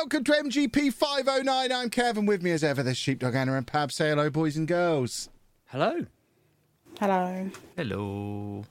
[0.00, 1.70] welcome to MGP 509.
[1.70, 2.24] I'm Kevin.
[2.24, 3.92] With me as ever, there's Sheepdog Anna and Pab.
[3.92, 5.28] Say hello, boys and girls.
[5.66, 6.06] Hello.
[6.98, 7.50] Hello.
[7.76, 8.64] Hello.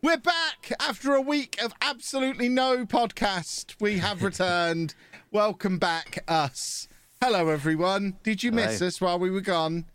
[0.00, 3.74] We're back after a week of absolutely no podcast.
[3.80, 4.94] We have returned.
[5.32, 6.86] welcome back, us.
[7.20, 8.18] Hello, everyone.
[8.22, 9.86] Did you miss us while we were gone?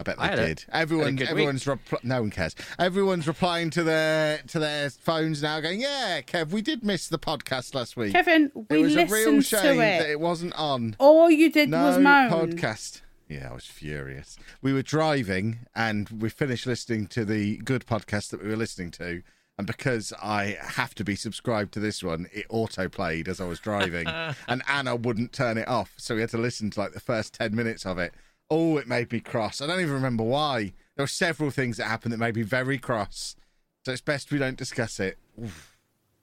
[0.00, 0.64] I bet they I had a- did.
[0.72, 2.54] Everyone, good everyone's repl- no one cares.
[2.78, 7.18] Everyone's replying to their to their phones now, going, "Yeah, Kev, we did miss the
[7.18, 8.12] podcast last week.
[8.12, 10.10] Kevin, it we was a real shame to that it.
[10.10, 12.30] it wasn't on." All you did no was moan.
[12.30, 13.02] podcast.
[13.28, 14.36] Yeah, I was furious.
[14.60, 18.90] We were driving and we finished listening to the good podcast that we were listening
[18.92, 19.22] to.
[19.56, 23.46] And because I have to be subscribed to this one, it auto played as I
[23.46, 24.06] was driving.
[24.48, 25.94] and Anna wouldn't turn it off.
[25.96, 28.12] So we had to listen to like the first 10 minutes of it.
[28.50, 29.60] Oh, it made me cross.
[29.60, 30.74] I don't even remember why.
[30.96, 33.36] There were several things that happened that made me very cross.
[33.84, 35.18] So it's best we don't discuss it.
[35.42, 35.76] Oof.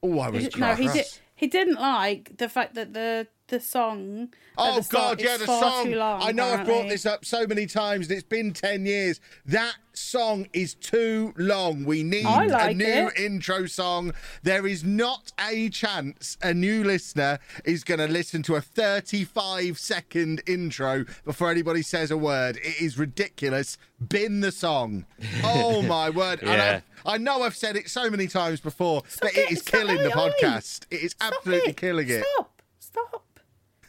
[0.03, 0.77] Oh, I was no, cross.
[0.77, 1.05] he did.
[1.35, 4.34] He didn't like the fact that the the song.
[4.57, 5.91] Oh the God, yeah, the song.
[5.91, 9.20] Long, I know I've brought this up so many times, and it's been ten years.
[9.46, 11.85] That song is too long.
[11.85, 13.18] We need I a like new it.
[13.20, 14.13] intro song.
[14.43, 19.77] There is not a chance a new listener is going to listen to a 35
[19.80, 22.58] second intro before anybody says a word.
[22.58, 23.77] It is ridiculous.
[24.10, 25.05] Bin the song.
[25.43, 26.40] Oh my word!
[26.41, 26.82] And Yeah.
[27.05, 29.74] I, I know I've said it so many times before, but it, it is it's
[29.74, 30.86] not killing the podcast.
[30.91, 31.77] It is Stop absolutely it.
[31.77, 32.24] killing it.
[32.34, 32.62] Stop!
[32.80, 33.24] Stop!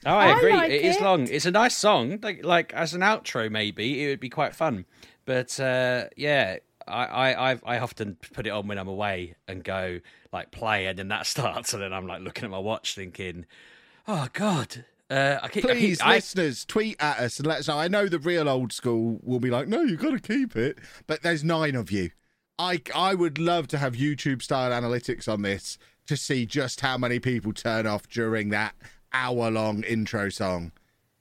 [0.05, 0.53] Oh, I I agree.
[0.53, 1.29] like it is long.
[1.29, 2.19] It's a nice song.
[2.23, 4.85] Like, like as an outro, maybe it would be quite fun.
[5.25, 6.57] But uh, yeah,
[6.87, 10.01] I, I, I've, I often put it on when I'm away and go
[10.33, 13.47] like play, and then that starts, and then I'm like looking at my watch, thinking,
[14.07, 17.59] "Oh God." Uh, I keep, I Please, keep, I, listeners, tweet at us and let
[17.59, 17.77] us know.
[17.77, 20.79] I know the real old school will be like, no, you've got to keep it.
[21.07, 22.13] But there's nine of you.
[22.59, 25.77] I, I would love to have YouTube style analytics on this
[26.07, 28.75] to see just how many people turn off during that
[29.13, 30.73] hour long intro song.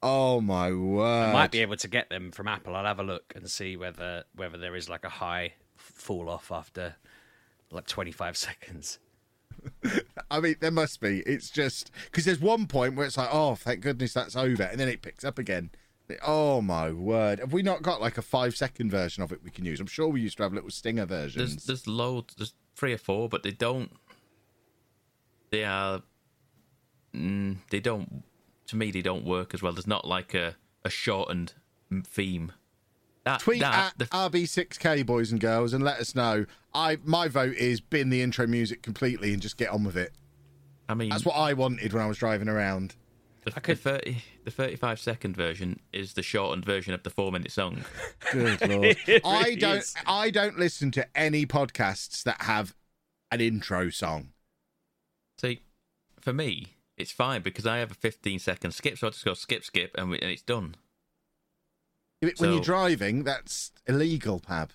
[0.03, 1.29] Oh my word.
[1.29, 2.75] I might be able to get them from Apple.
[2.75, 6.51] I'll have a look and see whether whether there is like a high fall off
[6.51, 6.95] after
[7.71, 8.99] like 25 seconds.
[10.31, 11.19] I mean, there must be.
[11.19, 14.63] It's just because there's one point where it's like, oh, thank goodness that's over.
[14.63, 15.69] And then it picks up again.
[16.25, 17.39] Oh my word.
[17.39, 19.79] Have we not got like a five second version of it we can use?
[19.79, 21.65] I'm sure we used to have little stinger There's versions.
[21.65, 22.33] there's loads.
[22.35, 23.91] There's three or four, but they don't.
[25.51, 26.01] They are.
[27.15, 28.23] Mm, they don't.
[28.71, 29.73] To me, they don't work as well.
[29.73, 30.55] There's not like a
[30.85, 31.55] a shortened
[32.05, 32.53] theme.
[33.25, 36.45] That, tweet that, at the, RB6K boys and girls and let us know.
[36.73, 40.13] I my vote is bin the intro music completely and just get on with it.
[40.87, 42.95] I mean, That's what I wanted when I was driving around.
[43.43, 47.83] the, the thirty, the thirty-five second version is the shortened version of the four-minute song.
[48.31, 48.95] Good lord.
[49.25, 49.93] I don't is.
[50.05, 52.73] I don't listen to any podcasts that have
[53.31, 54.29] an intro song.
[55.41, 55.59] See,
[56.21, 59.63] for me, it's fine because I have a fifteen-second skip, so I just go skip,
[59.63, 60.75] skip, and, we, and it's done.
[62.21, 64.69] If- When you're driving, that's illegal, Pab.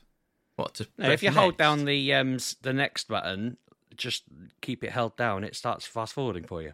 [0.57, 0.87] What to?
[0.99, 3.59] No, if press you hold down the um the next button,
[3.95, 4.25] just
[4.61, 5.45] keep it held down.
[5.45, 6.73] It starts fast forwarding for you.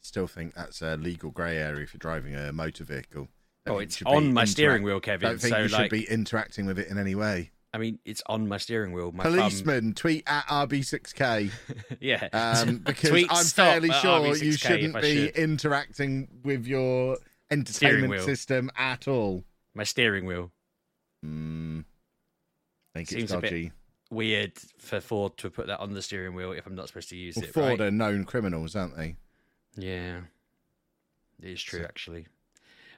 [0.00, 3.28] Still think that's a legal grey area if you're driving a motor vehicle.
[3.66, 5.28] Don't Oh, it's you should be on my steering wheel, Kevin.
[5.28, 7.50] Don't think So you like, should be interacting with it in any way.
[7.72, 9.12] I mean, it's on my steering wheel.
[9.12, 11.50] My thumb- Policeman, tweet at RB6K.
[12.00, 12.28] yeah.
[12.32, 15.36] um, because Tweet I'm fairly sure you shouldn't be should.
[15.36, 17.18] interacting with your
[17.50, 19.44] entertainment system at all.
[19.74, 20.50] my steering wheel.
[21.24, 21.84] Mm,
[22.94, 23.72] I think Seems it's a bit dodgy.
[24.10, 27.16] Weird for Ford to put that on the steering wheel if I'm not supposed to
[27.16, 27.52] use Well, it.
[27.52, 27.80] Ford right?
[27.82, 29.16] are known criminals, aren't they?
[29.76, 30.20] Yeah,
[31.42, 32.26] it is true actually.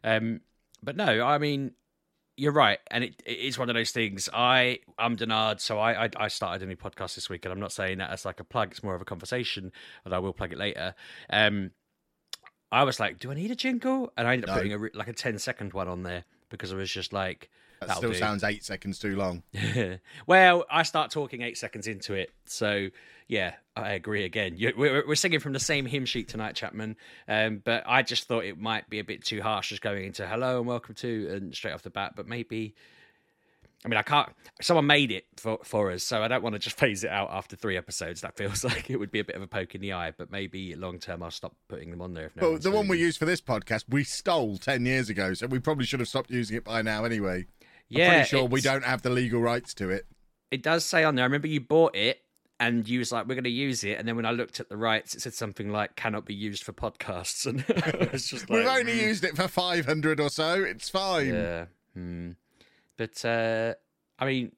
[0.05, 0.41] Um,
[0.83, 1.73] but no, I mean,
[2.41, 4.29] you're right, and it, it is one of those things.
[4.33, 7.61] I I'm Denard, so I, I I started a new podcast this week, and I'm
[7.61, 8.71] not saying that as like a plug.
[8.71, 9.71] It's more of a conversation,
[10.07, 10.95] and I will plug it later.
[11.29, 11.73] Um,
[12.73, 14.11] I was like, do I need a jingle?
[14.17, 14.63] And I ended up No.
[14.63, 17.87] putting a like a 10 second one on there because I was just like, That
[17.89, 18.19] that'll still do.
[18.19, 19.43] sounds eight seconds too long.
[20.27, 22.89] well, I start talking eight seconds into it, so
[23.27, 24.57] yeah, I agree again.
[24.57, 26.97] You, we're, we're singing from the same hymn sheet tonight, Chapman.
[27.29, 30.27] Um, but I just thought it might be a bit too harsh, just going into
[30.27, 32.15] "hello" and "welcome to" and straight off the bat.
[32.17, 32.75] But maybe,
[33.85, 34.29] I mean, I can't.
[34.61, 37.31] Someone made it for for us, so I don't want to just phase it out
[37.31, 38.21] after three episodes.
[38.23, 40.11] That feels like it would be a bit of a poke in the eye.
[40.11, 42.27] But maybe long term, I'll stop putting them on there.
[42.27, 45.35] If no Well, the one we used for this podcast, we stole 10 years ago,
[45.35, 47.47] so we probably should have stopped using it by now anyway.
[47.91, 50.07] Yeah, I'm pretty sure we don't have the legal rights to it.
[50.51, 51.25] it does say on there.
[51.25, 52.23] I remember you bought it
[52.59, 54.69] and you was like, "We're going to use it," and then when I looked at
[54.69, 57.65] the rights, it said something like "cannot be used for podcasts," and
[58.13, 60.63] it's just like, We've only mm, used it for 500 or so.
[60.63, 61.35] It's fine.
[61.35, 61.65] yeah.
[61.95, 62.31] Hmm.
[62.97, 63.75] But uh,
[64.19, 64.53] I mean,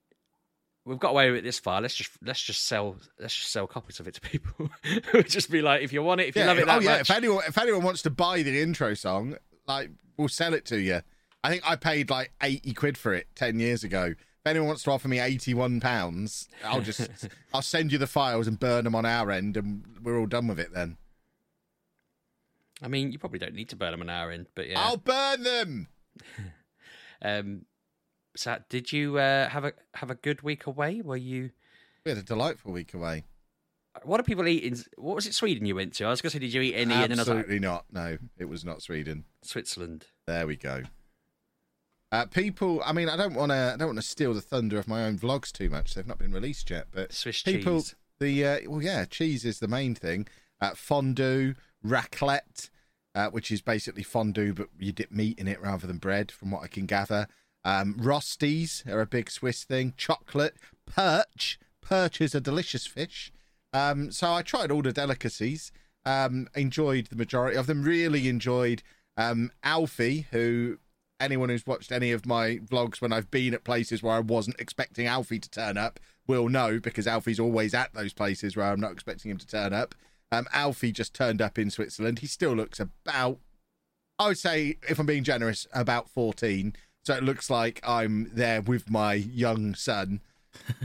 [0.84, 1.80] we've got away with it this far.
[1.80, 4.68] Let's just let's just sell let's just sell copies of it to people.
[5.28, 6.90] just be like, if you want it, if you Yeah, love it that oh yeah.
[6.98, 9.36] much, If anyone if anyone wants to buy the intro song,
[9.68, 11.02] like we'll sell it to you.
[11.44, 14.14] I think I paid like eighty quid for it ten years ago.
[14.14, 17.08] If anyone wants to offer me eighty one pounds, I'll just
[17.54, 20.46] I'll send you the files and burn them on our end, and we're all done
[20.46, 20.96] with it then.
[22.82, 24.80] I mean, you probably don't need to burn them on our end, but yeah.
[24.80, 25.88] I'll burn them.
[27.24, 27.66] Um,
[28.36, 31.00] so did you uh, have a have a good week away?
[31.00, 31.50] Were you?
[32.04, 33.24] We had a delightful week away.
[34.02, 34.76] What are people eating?
[34.96, 35.34] What was it?
[35.34, 36.04] Sweden you went to?
[36.04, 36.94] I was going to say, did you eat any?
[36.94, 37.84] And then I was like, Absolutely not.
[37.92, 39.24] No, it was not Sweden.
[39.42, 40.06] Switzerland.
[40.26, 40.82] There we go.
[42.12, 44.78] Uh, people, I mean, I don't want to, I don't want to steal the thunder
[44.78, 45.94] of my own vlogs too much.
[45.94, 47.94] They've not been released yet, but Swiss people, cheese.
[48.20, 50.28] the uh, well, yeah, cheese is the main thing.
[50.60, 51.54] Uh, fondue,
[51.84, 52.68] raclette,
[53.14, 56.50] uh, which is basically fondue, but you dip meat in it rather than bread, from
[56.50, 57.28] what I can gather.
[57.64, 59.94] Um, Rosties are a big Swiss thing.
[59.96, 61.58] Chocolate, perch.
[61.80, 63.32] Perch is a delicious fish.
[63.72, 65.72] Um, so I tried all the delicacies.
[66.04, 67.84] Um, enjoyed the majority of them.
[67.84, 68.82] Really enjoyed
[69.16, 70.78] um, Alfie, who
[71.22, 74.60] anyone who's watched any of my vlogs when I've been at places where I wasn't
[74.60, 78.80] expecting Alfie to turn up will know because Alfie's always at those places where I'm
[78.80, 79.94] not expecting him to turn up.
[80.30, 82.20] Um, Alfie just turned up in Switzerland.
[82.20, 83.38] He still looks about,
[84.18, 86.74] I would say, if I'm being generous, about 14.
[87.04, 90.20] So it looks like I'm there with my young son.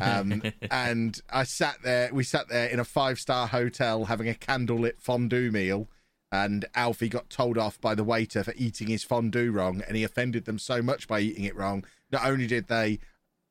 [0.02, 0.42] Um,
[0.72, 5.00] and I sat there, we sat there in a five star hotel having a candlelit
[5.00, 5.88] fondue meal.
[6.32, 10.04] And Alfie got told off by the waiter for eating his fondue wrong, and he
[10.04, 11.86] offended them so much by eating it wrong.
[12.12, 13.00] Not only did they,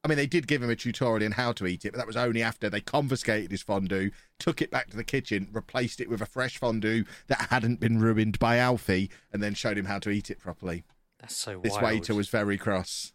[0.05, 2.07] I mean, they did give him a tutorial in how to eat it, but that
[2.07, 6.09] was only after they confiscated his fondue, took it back to the kitchen, replaced it
[6.09, 9.99] with a fresh fondue that hadn't been ruined by Alfie, and then showed him how
[9.99, 10.85] to eat it properly.
[11.19, 11.61] That's so.
[11.61, 11.85] This wild.
[11.85, 13.15] waiter was very cross.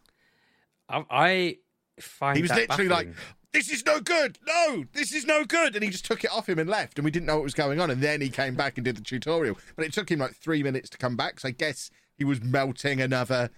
[0.90, 1.58] I, I
[2.00, 3.26] find He was literally like, baffling.
[3.54, 4.40] "This is no good.
[4.48, 7.06] No, this is no good," and he just took it off him and left, and
[7.06, 7.90] we didn't know what was going on.
[7.92, 10.64] And then he came back and did the tutorial, but it took him like three
[10.64, 11.40] minutes to come back.
[11.40, 13.50] So I guess he was melting another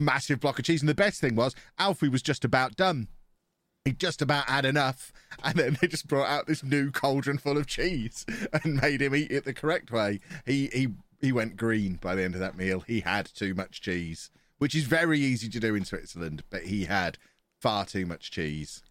[0.00, 0.82] massive block of cheese.
[0.82, 3.08] And the best thing was, Alfie was just about done.
[3.84, 5.12] He just about had enough,
[5.42, 9.14] and then they just brought out this new cauldron full of cheese and made him
[9.14, 10.20] eat it the correct way.
[10.46, 10.88] He he
[11.20, 12.80] he went green by the end of that meal.
[12.80, 16.86] He had too much cheese, which is very easy to do in Switzerland, but he
[16.86, 17.18] had
[17.60, 18.82] far too much cheese.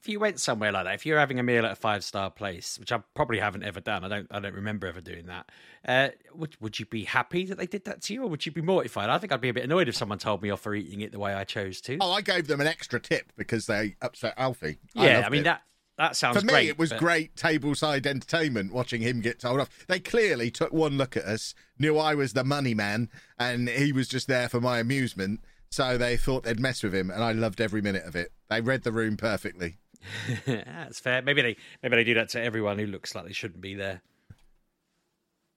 [0.00, 2.30] If you went somewhere like that, if you're having a meal at a five star
[2.30, 5.50] place, which I probably haven't ever done, I don't, I don't remember ever doing that.
[5.86, 8.52] Uh, would would you be happy that they did that to you, or would you
[8.52, 9.10] be mortified?
[9.10, 11.12] I think I'd be a bit annoyed if someone told me off for eating it
[11.12, 11.98] the way I chose to.
[12.00, 14.78] Oh, I gave them an extra tip because they upset Alfie.
[14.96, 15.44] I yeah, I mean it.
[15.44, 15.62] that
[15.96, 16.68] that sounds For me, great.
[16.68, 19.84] it was but- great tableside entertainment watching him get told off.
[19.88, 23.08] They clearly took one look at us, knew I was the money man,
[23.38, 25.40] and he was just there for my amusement.
[25.70, 28.32] So they thought they'd mess with him, and I loved every minute of it.
[28.48, 29.76] They read the room perfectly.
[30.46, 31.22] That's fair.
[31.22, 34.02] Maybe they maybe they do that to everyone who looks like they shouldn't be there.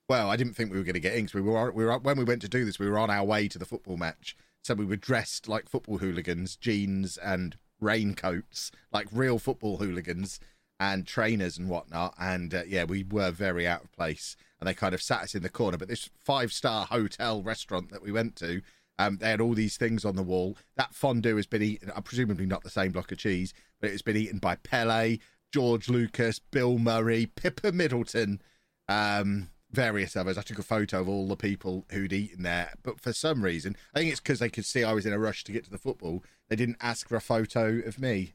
[0.10, 2.18] Well, I didn't think we were going to get in we were, we were when
[2.18, 4.74] we went to do this, we were on our way to the football match, so
[4.74, 10.40] we were dressed like football hooligans, jeans and raincoats, like real football hooligans,
[10.80, 12.14] and trainers and whatnot.
[12.20, 15.36] And uh, yeah, we were very out of place, and they kind of sat us
[15.36, 15.78] in the corner.
[15.78, 18.62] But this five star hotel restaurant that we went to.
[19.00, 20.58] Um, they had all these things on the wall.
[20.76, 23.52] That fondue has been eaten, uh, presumably not the same block of cheese,
[23.82, 25.18] but it's been eaten by Pele,
[25.52, 28.42] George Lucas, Bill Murray, Pippa Middleton,
[28.88, 30.38] um, various others.
[30.38, 33.76] I took a photo of all the people who'd eaten there, but for some reason,
[33.94, 35.72] I think it's because they could see I was in a rush to get to
[35.72, 36.24] the football.
[36.50, 38.34] They didn't ask for a photo of me.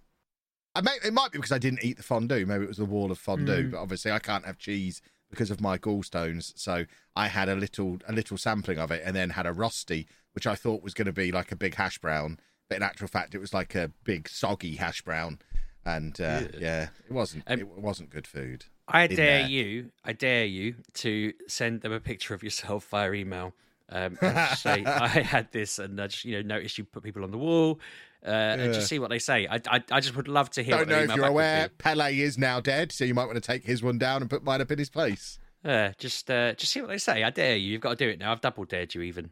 [0.75, 2.45] I may, it might be because I didn't eat the fondue.
[2.45, 5.61] Maybe it was the wall of fondue, but obviously I can't have cheese because of
[5.61, 6.53] my gallstones.
[6.57, 10.07] So I had a little a little sampling of it, and then had a rosti,
[10.33, 13.09] which I thought was going to be like a big hash brown, but in actual
[13.09, 15.39] fact, it was like a big soggy hash brown.
[15.87, 17.45] And uh, yeah, it wasn't.
[17.47, 18.65] Um, it wasn't good food.
[18.89, 19.49] I dare there.
[19.49, 23.55] you, I dare you to send them a picture of yourself via email.
[23.89, 24.17] Um,
[24.57, 27.39] say I had this, and I just you know noticed you put people on the
[27.39, 27.79] wall,
[28.27, 29.47] uh, and just see what they say.
[29.47, 30.77] I, I, I just would love to hear.
[30.77, 31.69] Don't know if you're aware.
[31.79, 34.43] Pele is now dead, so you might want to take his one down and put
[34.43, 35.39] mine up in his place.
[35.65, 37.23] Yeah, just uh, just see what they say.
[37.23, 37.71] I dare you.
[37.71, 38.33] You've got to do it now.
[38.33, 39.31] I've double dared you even.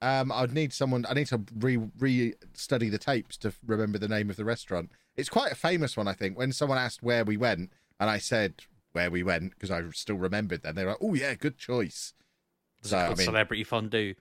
[0.00, 1.04] Um, I'd need someone.
[1.08, 4.90] I need to re re study the tapes to remember the name of the restaurant.
[5.16, 6.38] It's quite a famous one, I think.
[6.38, 8.62] When someone asked where we went, and I said
[8.92, 10.62] where we went because I still remembered.
[10.62, 12.14] Then they were like, "Oh yeah, good choice."
[12.82, 14.14] So I mean, celebrity fondue.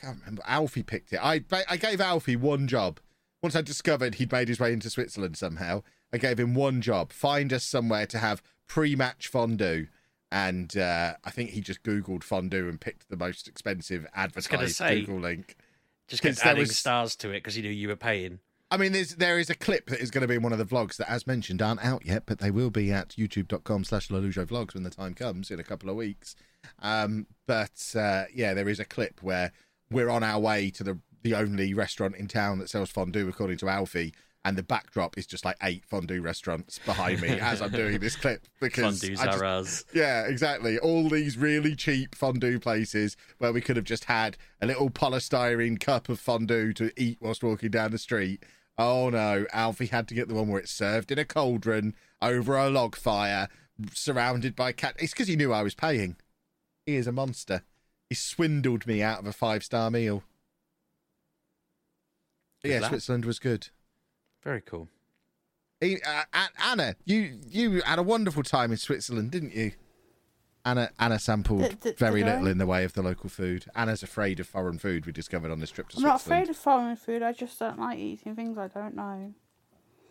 [0.00, 0.42] can't remember.
[0.46, 1.20] Alfie picked it.
[1.22, 3.00] I I gave Alfie one job.
[3.42, 5.82] Once I discovered he'd made his way into Switzerland somehow,
[6.12, 9.88] I gave him one job: find us somewhere to have pre-match fondue.
[10.30, 15.00] And uh, I think he just Googled fondue and picked the most expensive advertised say.
[15.00, 15.56] Google link.
[16.06, 18.40] Just kept adding was- stars to it because he knew you were paying.
[18.70, 20.58] I mean, there's there is a clip that is going to be in one of
[20.58, 24.08] the vlogs that, as mentioned, aren't out yet, but they will be at youtube.com slash
[24.08, 26.36] vlogs when the time comes in a couple of weeks.
[26.82, 29.52] Um, but uh, yeah, there is a clip where
[29.90, 33.56] we're on our way to the the only restaurant in town that sells fondue, according
[33.58, 34.14] to Alfie.
[34.44, 38.16] And the backdrop is just like eight fondue restaurants behind me as I'm doing this
[38.16, 39.26] clip because Fondue I
[39.92, 40.78] yeah, exactly.
[40.78, 45.78] All these really cheap fondue places where we could have just had a little polystyrene
[45.78, 48.42] cup of fondue to eat whilst walking down the street.
[48.78, 52.56] Oh no, Alfie had to get the one where it's served in a cauldron over
[52.56, 53.48] a log fire,
[53.92, 54.94] surrounded by cat.
[54.98, 56.16] It's because he knew I was paying.
[56.86, 57.64] He is a monster.
[58.08, 60.22] He swindled me out of a five star meal.
[62.62, 62.88] Good yeah, lad.
[62.90, 63.68] Switzerland was good.
[64.42, 64.88] Very cool.
[65.80, 66.24] He- uh,
[66.64, 69.72] Anna, you you had a wonderful time in Switzerland, didn't you?
[70.64, 72.32] Anna Anna sampled Did- did- very did I?
[72.34, 73.66] little in the way of the local food.
[73.74, 75.06] Anna's afraid of foreign food.
[75.06, 76.10] We discovered on this trip to Switzerland.
[76.10, 77.22] I'm not afraid of foreign food.
[77.22, 79.34] I just don't like eating things I don't know.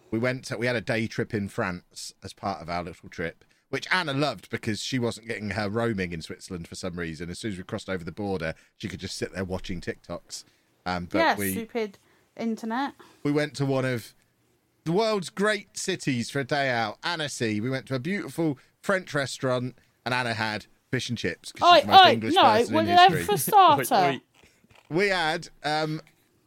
[0.10, 0.46] We went.
[0.46, 3.88] To, we had a day trip in France as part of our little trip, which
[3.92, 7.30] Anna loved because she wasn't getting her roaming in Switzerland for some reason.
[7.30, 10.46] As soon as we crossed over the border, she could just sit there watching TikToks.
[10.86, 11.98] Um, but yeah, we stupid
[12.38, 12.94] internet.
[13.24, 14.14] we went to one of
[14.88, 17.60] the world's great cities for a day out, Annecy.
[17.62, 21.52] We went to a beautiful French restaurant, and Anna had fish and chips.
[21.62, 24.22] I, I, English no, well, in then for starter, Wait, wait.
[24.90, 26.02] We had um,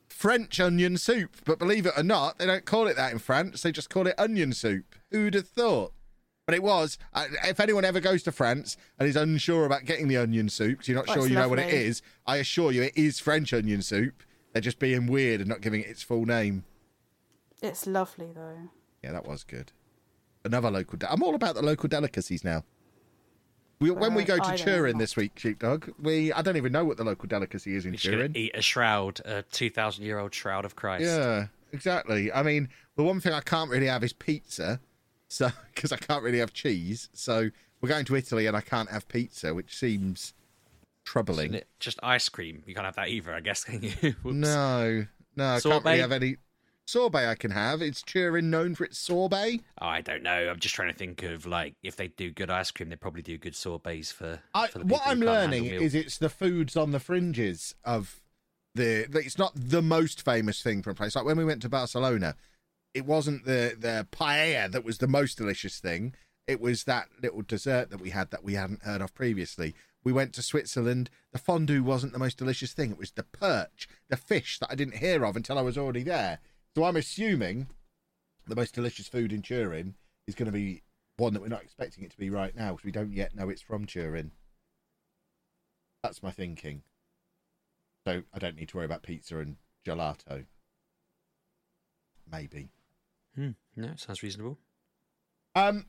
[0.09, 3.61] French onion soup, but believe it or not, they don't call it that in France.
[3.63, 4.95] They just call it onion soup.
[5.11, 5.93] Who'd have thought?
[6.47, 6.97] But it was.
[7.13, 10.79] Uh, if anyone ever goes to France and is unsure about getting the onion soup,
[10.79, 12.97] 'cause you're not Oh, sure it's you know what it is, I assure you it
[12.97, 14.23] is French onion soup.
[14.55, 16.65] They're just being weird and not giving it its full name.
[17.63, 18.71] It's lovely though.
[19.03, 19.73] Yeah, that was good.
[20.45, 20.99] Another local.
[20.99, 22.65] De- I'm all about the local delicacies now.
[23.81, 26.71] We, when we uh, go to I Turin this week, Sheepdog, we I don't even
[26.73, 28.37] know what the local delicacy is in You're Turin.
[28.37, 31.05] eat a shroud, a two thousand year old shroud of Christ.
[31.05, 32.31] Yeah, exactly.
[32.31, 34.81] I mean, the one thing I can't really have is pizza,
[35.29, 37.09] so because I can't really have cheese.
[37.15, 37.51] So
[37.81, 40.35] we're going to Italy and I can't have pizza, which seems
[41.05, 41.47] troubling.
[41.47, 42.63] Isn't it just ice cream?
[42.67, 43.91] You can't have that either, I guess, can you?
[44.23, 44.37] Whoops.
[44.37, 45.85] No, no, I can't Sorbet?
[45.91, 46.37] really have any.
[46.91, 47.81] Sorbet I can have.
[47.83, 49.61] It's Turin known for its sorbet.
[49.81, 50.51] Oh, I don't know.
[50.51, 53.23] I'm just trying to think of like if they do good ice cream, they probably
[53.23, 54.41] do good sorbets for.
[54.55, 58.21] I, for the what I'm learning is it's the foods on the fringes of
[58.75, 59.07] the.
[59.15, 61.15] It's not the most famous thing from a place.
[61.15, 62.35] Like when we went to Barcelona,
[62.93, 66.15] it wasn't the the paella that was the most delicious thing.
[66.49, 69.77] It was that little dessert that we had that we hadn't heard of previously.
[70.03, 71.09] We went to Switzerland.
[71.33, 72.91] The fondue wasn't the most delicious thing.
[72.91, 76.03] It was the perch, the fish that I didn't hear of until I was already
[76.03, 76.41] there.
[76.77, 77.69] So I'm assuming
[78.47, 79.95] the most delicious food in Turin
[80.27, 80.83] is going to be
[81.17, 83.49] one that we're not expecting it to be right now because we don't yet know
[83.49, 84.33] it's from Turin.
[86.03, 86.83] That's my thinking.
[88.07, 90.47] So I don't need to worry about pizza and gelato.
[92.31, 92.71] Maybe.
[93.35, 94.59] Hmm, no, sounds reasonable.
[95.55, 95.87] Um,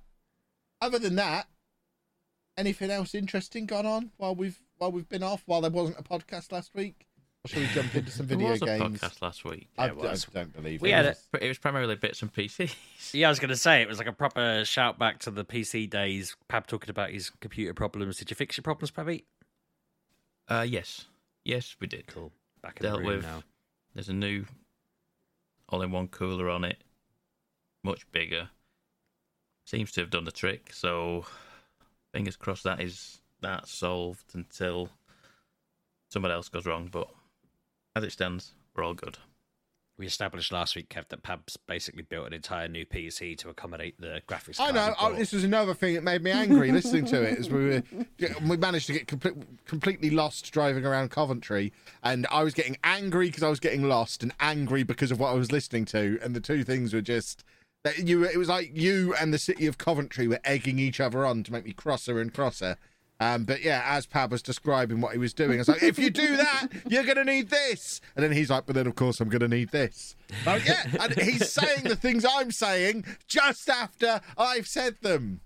[0.82, 1.48] other than that,
[2.58, 5.44] anything else interesting gone on while we've while we've been off?
[5.46, 7.08] While there wasn't a podcast last week,
[7.44, 9.68] or shall we jump into some There video was a podcast last week.
[9.78, 10.28] I, Yeah, it was.
[10.34, 10.96] I don't believe We it.
[10.96, 11.28] had was.
[11.34, 11.44] it.
[11.44, 12.76] It was primarily bits and pieces.
[13.14, 15.44] Yeah, I was going to say it was like a proper shout back to the
[15.44, 16.38] PC days.
[16.50, 18.18] Pab talking about his computer problems.
[18.18, 19.26] Did you fix your problems, Pabby?
[20.48, 21.06] Uh, yes,
[21.44, 22.08] yes, we did.
[22.08, 22.32] Cool.
[22.62, 23.24] Back in Dealt the room with.
[23.26, 23.44] now.
[23.94, 24.46] There's a new
[25.68, 26.78] all-in-one cooler on it,
[27.84, 28.50] much bigger.
[29.66, 30.72] Seems to have done the trick.
[30.74, 31.26] So,
[32.14, 34.90] fingers crossed that is that solved until
[36.10, 36.88] something else goes wrong.
[36.92, 37.10] But
[37.96, 39.18] as it stands, we're all good.
[39.98, 44.00] We established last week, Kev, that Pab's basically built an entire new PC to accommodate
[44.00, 44.60] the graphics.
[44.60, 44.88] I know.
[44.88, 47.38] he Oh, this was another thing that made me angry listening to it.
[47.38, 47.84] As we were,
[48.48, 51.72] we managed to get complete, completely lost driving around Coventry,
[52.02, 55.30] and I was getting angry because I was getting lost, and angry because of what
[55.30, 57.44] I was listening to, and the two things were just
[57.84, 58.24] that you.
[58.24, 61.52] It was like you and the city of Coventry were egging each other on to
[61.52, 62.78] make me crosser and crosser.
[63.22, 66.00] Um, but yeah, as Pab was describing what he was doing, I was like, if
[66.00, 68.02] you do that, you're going to need this.
[68.16, 70.16] And then he's like, but then of course I'm going to need this.
[70.44, 75.42] Like, yeah, and he's saying the things I'm saying just after I've said them.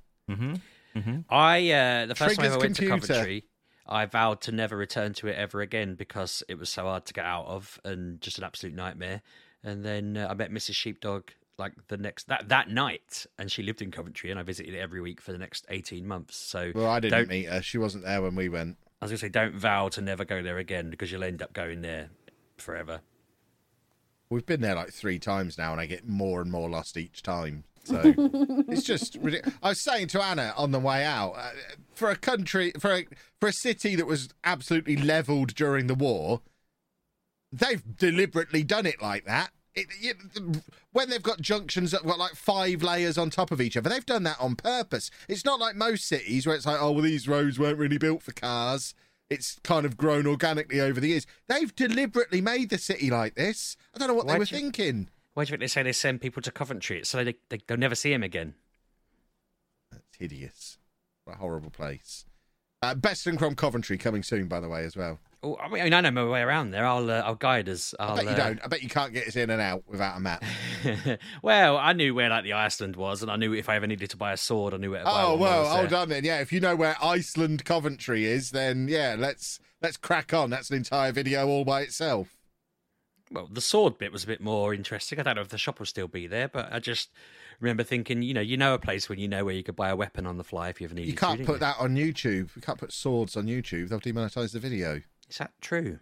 [1.30, 2.88] I uh, the first time I Triggers ever went to.
[2.88, 3.44] Coventry,
[3.86, 7.14] I vowed to never return to it ever again because it was so hard to
[7.14, 9.22] get out of and just an absolute nightmare.
[9.66, 10.76] And then uh, I met Mrs.
[10.76, 14.74] Sheepdog like the next that that night, and she lived in Coventry, and I visited
[14.74, 16.36] it every week for the next eighteen months.
[16.38, 17.62] So Well, I didn't meet her.
[17.62, 18.78] She wasn't there when we went.
[19.02, 21.54] I was gonna say, don't vow to never go there again because you'll end up
[21.54, 22.10] going there
[22.58, 23.02] forever.
[24.30, 27.22] We've been there like three times now, and I get more and more lost each
[27.22, 27.64] time.
[27.84, 28.02] So
[28.68, 29.58] it's just ridiculous.
[29.62, 31.52] I was saying to Anna on the way out, uh,
[31.94, 33.06] for a country, for a,
[33.40, 36.42] for a city that was absolutely leveled during the war,
[37.52, 39.52] they've deliberately done it like that.
[39.76, 40.16] It, it,
[40.94, 43.90] when they've got junctions that have got like five layers on top of each other,
[43.90, 45.12] they've done that on purpose.
[45.28, 48.22] It's not like most cities where it's like, oh, well, these roads weren't really built
[48.24, 48.94] for cars.
[49.30, 51.28] It's kind of grown organically over the years.
[51.50, 53.76] They've deliberately made the city like this.
[53.94, 55.10] I don't know what they Why'd were you- thinking.
[55.34, 57.76] Why do you think they say they send people to Coventry so they, they they'll
[57.78, 58.54] never see him again?
[59.92, 60.78] That's hideous.
[61.26, 62.24] What a horrible place.
[62.82, 65.20] Uh, Best and from Coventry coming soon, by the way, as well.
[65.46, 66.88] Oh, I mean, I know my way around there.
[66.88, 67.94] I'll uh, I'll guide us.
[68.00, 68.60] I'll, I bet you uh, don't.
[68.64, 70.44] I bet you can't get us in and out without a map.
[71.44, 74.10] well, I knew where like the Iceland was, and I knew if I ever needed
[74.10, 76.24] to buy a sword, I knew where to buy Oh well, hold on then.
[76.24, 80.50] Yeah, if you know where Iceland Coventry is, then yeah, let's let's crack on.
[80.50, 82.36] That's an entire video all by itself.
[83.32, 85.20] Well, the sword bit was a bit more interesting.
[85.20, 87.10] I don't know if the shop will still be there, but I just
[87.60, 89.90] remember thinking, you know, you know a place when you know where you could buy
[89.90, 91.46] a weapon on the fly if you ever needed You can't to.
[91.46, 92.56] put that on YouTube.
[92.56, 93.90] You can't put swords on YouTube.
[93.90, 95.02] They'll demonetize the video.
[95.30, 96.00] Is that true?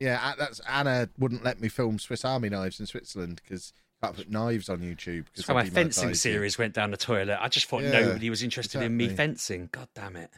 [0.00, 4.16] Yeah, that's Anna wouldn't let me film Swiss Army knives in Switzerland because you can't
[4.16, 5.26] put knives on YouTube.
[5.34, 7.38] That's Because my fencing series went down the toilet.
[7.40, 9.70] I just thought Yeah, nobody was interested in me fencing.
[9.72, 10.30] God damn it.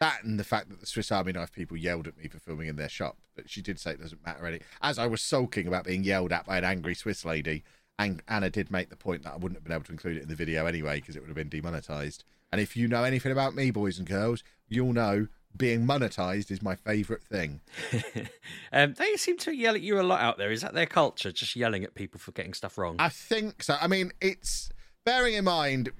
[0.00, 2.68] That and the fact that the Swiss Army knife people yelled at me for filming
[2.68, 3.16] in their shop.
[3.34, 4.60] But she did say it doesn't matter any.
[4.82, 7.64] As I was sulking about being yelled at by an angry Swiss lady,
[7.98, 10.22] and Anna did make the point that I wouldn't have been able to include it
[10.22, 12.24] in the video anyway because it would have been demonetized.
[12.52, 16.62] And if you know anything about me, boys and girls, you'll know being monetized is
[16.62, 17.60] my favourite thing.
[18.72, 20.50] Um, they seem to yell at you a lot out there.
[20.50, 21.32] Is that their culture?
[21.32, 22.96] Just yelling at people for getting stuff wrong?
[22.98, 23.76] I think so.
[23.80, 24.68] I mean, it's
[25.04, 25.90] bearing in mind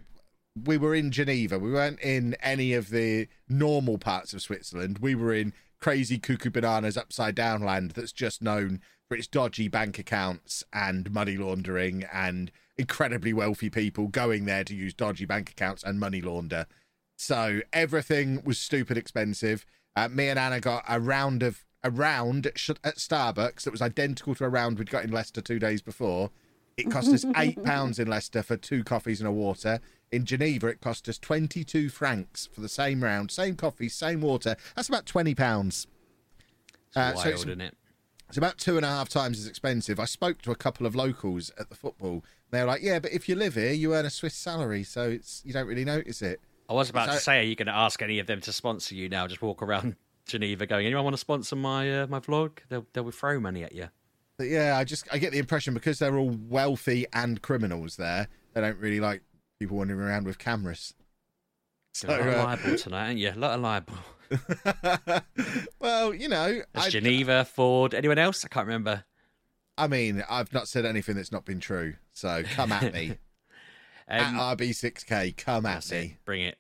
[0.65, 1.59] we were in Geneva.
[1.59, 4.99] We weren't in any of the normal parts of Switzerland.
[4.99, 9.69] We were in crazy cuckoo bananas upside down land that's just known for its dodgy
[9.69, 15.51] bank accounts and money laundering and incredibly wealthy people going there to use dodgy bank
[15.51, 16.67] accounts and money launder.
[17.17, 19.65] So everything was stupid expensive.
[19.95, 24.35] Uh, me and Anna got a round of a round at Starbucks that was identical
[24.35, 26.31] to a round we'd got in Leicester two days before.
[26.77, 29.81] It cost us eight pounds in Leicester for two coffees and a water.
[30.13, 34.57] In Geneva, it cost us twenty-two francs for the same round, same coffee, same water.
[34.75, 35.87] That's about twenty pounds.
[36.89, 37.77] It's uh, so it's- isn't it?
[38.29, 40.01] It's about two and a half times as expensive.
[40.01, 42.25] I spoke to a couple of locals at the football.
[42.51, 45.09] They were like, "Yeah, but if you live here, you earn a Swiss salary, so
[45.09, 47.77] it's you don't really notice it." I was about to say, are you going to
[47.77, 49.27] ask any of them to sponsor you now?
[49.27, 52.59] Just walk around Geneva going, anyone want to sponsor my uh, my vlog?
[52.69, 53.89] They'll, they'll throw money at you.
[54.39, 58.29] But yeah, I just I get the impression because they're all wealthy and criminals there,
[58.53, 59.23] they don't really like
[59.59, 60.95] people wandering around with cameras.
[61.95, 63.31] So, a lot of uh, libel tonight, ain't you?
[63.31, 63.97] A lot of libel.
[65.81, 68.45] well, you know, I, Geneva, Ford, anyone else?
[68.45, 69.05] I can't remember.
[69.79, 71.95] I mean, I've not said anything that's not been true.
[72.13, 73.17] So come at me
[74.09, 75.37] Um, at RB6K.
[75.37, 76.19] Come at me.
[76.25, 76.59] Bring it.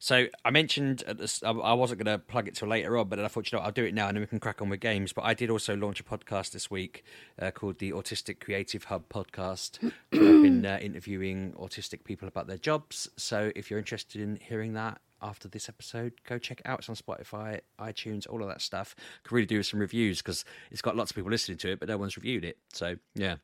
[0.00, 3.08] So I mentioned at this, I I wasn't going to plug it till later on,
[3.08, 4.68] but I thought, you know, I'll do it now, and then we can crack on
[4.68, 5.12] with games.
[5.12, 7.04] But I did also launch a podcast this week
[7.42, 9.82] uh, called the Autistic Creative Hub Podcast.
[9.82, 13.08] where I've been uh, interviewing autistic people about their jobs.
[13.16, 16.78] So if you're interested in hearing that after this episode, go check it out.
[16.78, 18.94] It's on Spotify, iTunes, all of that stuff.
[19.24, 21.80] Could really do with some reviews because it's got lots of people listening to it,
[21.80, 22.58] but no one's reviewed it.
[22.72, 23.36] So yeah,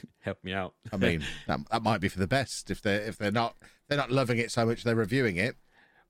[0.20, 0.74] help me out.
[0.92, 3.56] I mean, that, that might be for the best if they're if they're not
[3.88, 5.56] they're not loving it so much they're reviewing it.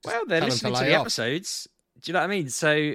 [0.04, 1.02] Well, they're 'em to listening to, the off.
[1.02, 1.68] episodes.
[2.00, 2.48] Do you know what I mean?
[2.48, 2.94] So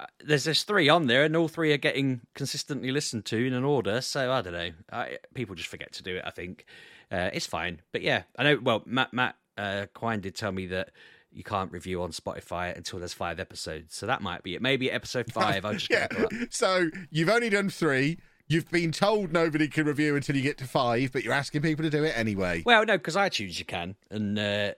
[0.00, 3.52] uh, there's there's three on there, and all three are getting consistently listened to in
[3.52, 4.00] an order.
[4.00, 4.70] So I don't know.
[4.92, 6.24] I, people just forget to do it.
[6.26, 6.64] I think
[7.12, 7.80] uh, it's fine.
[7.92, 8.58] But yeah, I know.
[8.60, 10.90] Well, Matt Matt uh, Quine did tell me that
[11.30, 13.94] you can't review on Spotify until there's five episodes.
[13.94, 14.62] So that might be it.
[14.62, 15.64] Maybe episode five.
[15.64, 16.08] I'll just Yeah.
[16.50, 18.18] So you've only done three.
[18.48, 21.82] You've been told nobody can review until you get to five, but you're asking people
[21.82, 22.62] to do it anyway.
[22.64, 24.72] Well, no, because iTunes you can, and uh,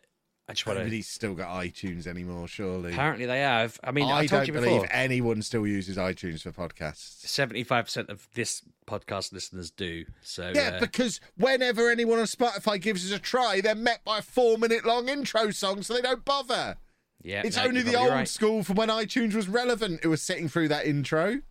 [0.48, 0.82] I just want to.
[0.82, 2.92] Nobody's still got iTunes anymore, surely.
[2.92, 3.78] Apparently they have.
[3.84, 7.24] I mean, I, I, told don't you believe anyone still uses iTunes for podcasts.
[7.24, 10.04] Seventy-five percent of this podcast listeners do.
[10.20, 14.18] So Yeah, uh, because whenever anyone on Spotify gives us a try, they're met by
[14.18, 16.76] a four minute long intro song, so they don't bother.
[17.22, 18.26] yeah, It's no, only the old right.
[18.26, 21.42] school from when iTunes was relevant who was sitting through that intro.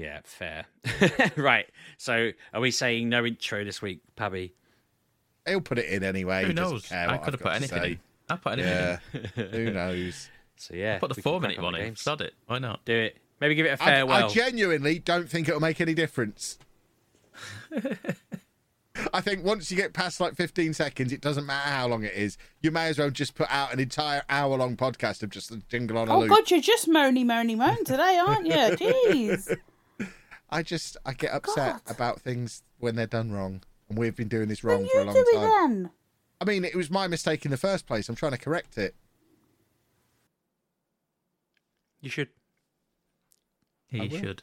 [0.00, 0.64] Yeah, fair.
[1.36, 1.66] right.
[1.98, 4.54] So, are we saying no intro this week, Pabby?
[5.46, 6.44] He'll put it in anyway.
[6.46, 6.90] Who knows?
[6.90, 7.90] I could I've have put got to anything say.
[7.92, 8.00] in.
[8.30, 8.98] I put anything Yeah,
[9.36, 9.48] in.
[9.50, 10.30] who knows?
[10.56, 11.86] So yeah, Put the four minute on one with in.
[11.88, 12.00] games.
[12.00, 12.32] Sod it.
[12.46, 12.84] Why not?
[12.84, 13.16] Do it.
[13.40, 14.24] Maybe give it a I, farewell.
[14.24, 16.58] I genuinely don't think it'll make any difference.
[19.14, 22.12] I think once you get past like 15 seconds, it doesn't matter how long it
[22.14, 22.36] is.
[22.60, 25.62] You may as well just put out an entire hour long podcast of just the
[25.68, 26.30] jingle on a Oh loop.
[26.30, 28.52] Oh, God, you're just moany, moany, moan today, aren't you?
[28.54, 29.56] Jeez.
[30.50, 31.94] I just I get oh, upset God.
[31.94, 35.00] about things when they're done wrong, and we've been doing this wrong Then for a
[35.00, 35.82] you long do it time.
[35.82, 35.90] then.
[36.40, 38.08] I mean, it was my mistake in the first place.
[38.08, 38.94] I'm trying to correct it.
[42.00, 42.28] you should.
[43.88, 44.42] He should.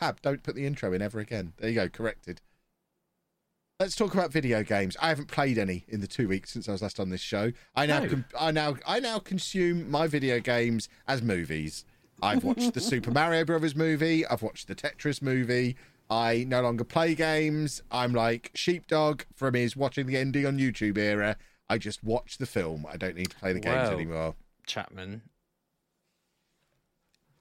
[0.00, 1.52] Pab, don't put the intro in ever again.
[1.58, 2.40] There you go, corrected.
[3.78, 4.96] Let's talk about video games.
[5.00, 7.52] I haven't played any in the two weeks since I was last on this show.
[7.76, 8.08] I now, No.
[8.08, 11.84] com- I now, I now consume my video games as movies.
[12.24, 14.26] I've watched the Super Mario Brothers movie.
[14.26, 15.76] I've watched the Tetris movie.
[16.08, 17.82] I no longer play games.
[17.90, 21.36] I'm like Sheepdog from his watching the ending on YouTube era.
[21.68, 22.86] I just watch the film.
[22.90, 24.36] I don't need to play the games anymore.
[24.66, 25.20] Chapman.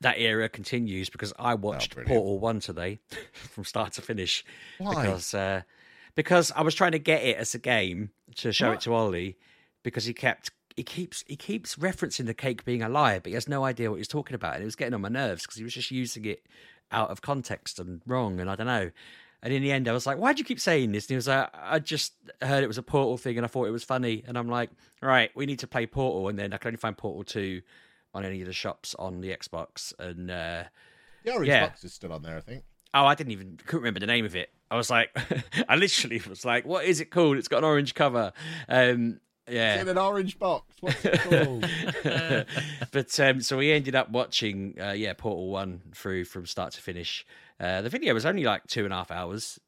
[0.02, 2.10] That era continues because I watched brilliant.
[2.10, 3.00] Portal One today,
[3.32, 4.44] from start to finish.
[4.80, 5.04] Why?
[5.04, 5.62] Because uh,
[6.16, 9.38] because I was trying to get it as a game to show it to Ollie,
[9.82, 13.34] because he kept he keeps he keeps referencing the cake being a lie, but he
[13.34, 15.58] has no idea what he's talking about, and it was getting on my nerves because
[15.58, 16.44] he was just using it
[16.92, 18.92] out of context and wrong, and I don't know.
[19.42, 21.16] And in the end, I was like, "Why do you keep saying this?" And he
[21.16, 23.84] was like, "I just heard it was a Portal thing, and I thought it was
[23.84, 24.70] funny." And I'm like,
[25.02, 27.62] "Right, we need to play Portal," and then I could only find Portal Two
[28.14, 30.64] on any of the shops on the Xbox, and uh,
[31.24, 31.68] The orange Yeah.
[31.68, 32.64] box is still on there, I think.
[32.94, 34.52] Oh, I didn't even couldn't remember the name of it.
[34.70, 35.10] I was like,
[35.68, 38.32] I literally was like, "What is it called?" It's got an orange cover.
[38.70, 40.76] Um, yeah, in an orange box.
[40.80, 41.22] What's it
[42.04, 42.48] called?
[42.92, 46.82] but um, so we ended up watching, uh, yeah, Portal One through from start to
[46.82, 47.26] finish.
[47.60, 49.60] Uh, the video was only like two and a half hours.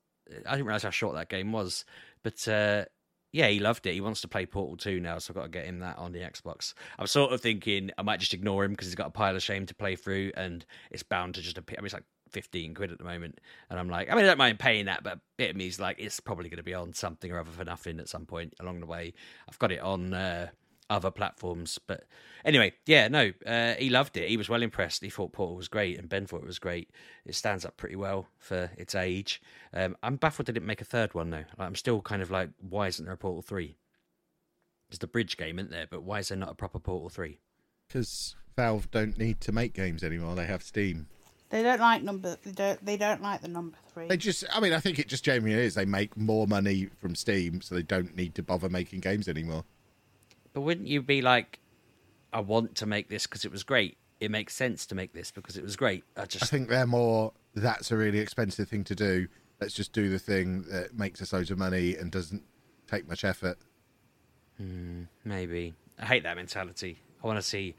[0.46, 1.86] I didn't realize how short that game was,
[2.24, 2.86] but uh,
[3.32, 3.94] yeah, he loved it.
[3.94, 6.14] He wants to play Portal Two now, so I've got to get him that on
[6.14, 6.74] the Xbox.
[6.98, 9.44] I'm sort of thinking I might just ignore him because he's got a pile of
[9.44, 11.76] shame to play through, and it's bound to just appear.
[11.78, 14.28] I mean, it's like 15 quid at the moment, and I'm like, I mean, I
[14.28, 16.64] don't mind paying that, but a bit of me is like, it's probably going to
[16.64, 19.14] be on something or other for nothing at some point along the way.
[19.50, 20.14] I've got it on.
[20.14, 20.48] Uh,
[20.90, 21.80] other platforms.
[21.88, 22.04] But
[22.44, 24.30] anyway, yeah, no, uh, he loved it.
[24.30, 25.04] He was well impressed.
[25.04, 26.92] He thought Portal was great, and Ben thought it was great.
[27.26, 29.42] It stands up pretty well for its age.
[29.74, 31.46] Um, I'm baffled they didn't make a third one though.
[31.58, 33.78] Like, I'm still kind of like, why isn't there a Portal three?
[34.90, 35.88] There's the bridge game, isn't there?
[35.90, 37.40] But why is there not a proper Portal three?
[37.88, 40.36] Because Valve don't need to make games anymore.
[40.36, 41.08] They have Steam.
[41.56, 42.36] They don't like number.
[42.44, 42.86] They don't.
[42.86, 44.10] They don't like the number three.
[44.10, 45.76] They just, I mean, I think it just genuinely is.
[45.76, 49.64] They make more money from Steam, so they don't need to bother making games anymore.
[50.52, 51.60] But wouldn't you be like,
[52.34, 53.98] I want to make this because it was great.
[54.20, 56.04] It makes sense to make this because it was great.
[56.18, 56.44] I just.
[56.44, 59.30] I think they're more, that's a really expensive thing to do.
[59.62, 62.44] Let's just do the thing that makes us loads of money and doesn't
[62.86, 63.60] take much effort.
[64.58, 65.74] Hmm, Maybe.
[65.98, 67.00] I hate that mentality.
[67.24, 67.76] I want to see.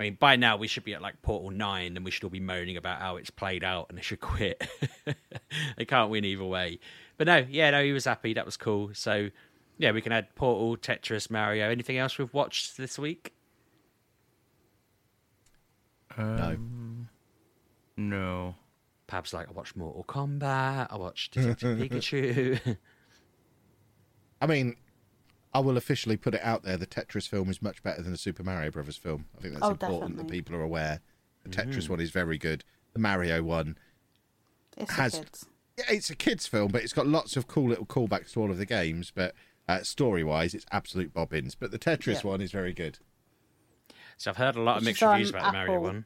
[0.00, 2.30] I mean, by now we should be at like Portal 9 and we should all
[2.30, 4.66] be moaning about how it's played out and they should quit.
[5.76, 6.80] they can't win either way.
[7.18, 8.32] But no, yeah, no, he was happy.
[8.32, 8.92] That was cool.
[8.94, 9.28] So,
[9.76, 11.68] yeah, we can add Portal, Tetris, Mario.
[11.68, 13.34] Anything else we've watched this week?
[16.16, 17.10] Um,
[17.98, 18.54] no.
[19.06, 20.86] Pab's like, I watched Mortal Kombat.
[20.88, 22.78] I watched Detective Pikachu.
[24.40, 24.76] I mean,
[25.52, 26.76] I will officially put it out there.
[26.76, 29.26] The Tetris film is much better than the Super Mario Brothers film.
[29.36, 31.00] I think that's Oh, important that people are aware.
[31.44, 32.64] The Tetris one is very good.
[32.92, 33.76] The Mario one,
[34.76, 35.46] it's has- the kids.
[35.78, 38.50] yeah, it's a kids' film, but it's got lots of cool little callbacks to all
[38.50, 39.10] of the games.
[39.14, 39.34] But
[39.68, 41.54] uh, story-wise, it's absolute bobbins.
[41.54, 42.30] But the Tetris Yeah.
[42.30, 42.98] one is very good.
[44.16, 46.04] So I've heard a lot of mixed reviews about the Mario one.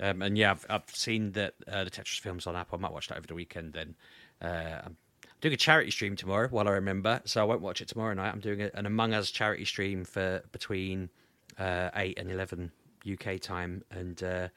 [0.00, 2.78] Um, and yeah, I've, I've seen that uh, the Tetris film's on Apple.
[2.78, 3.94] I might watch that over the weekend then.
[4.42, 4.96] Uh, I'm
[5.44, 8.30] doing a charity stream tomorrow while I remember, so I won't watch it tomorrow night.
[8.32, 11.10] I'm doing a, an Among Us charity stream for between
[11.58, 12.72] uh, 8 and 11
[13.12, 13.84] UK time.
[13.90, 14.48] And uh,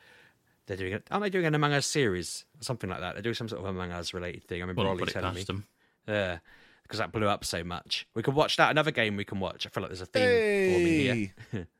[0.65, 1.05] they're doing it.
[1.11, 2.45] Aren't they doing an Among Us series?
[2.61, 3.15] Something like that.
[3.15, 4.59] They're doing some sort of Among Us related thing.
[4.59, 5.39] I remember Wouldn't Ollie telling me.
[5.41, 5.67] past them.
[6.07, 6.37] Yeah.
[6.83, 8.07] Because that blew up so much.
[8.13, 8.71] We could watch that.
[8.71, 9.67] Another game we can watch.
[9.67, 11.67] I feel like there's a theme forming here.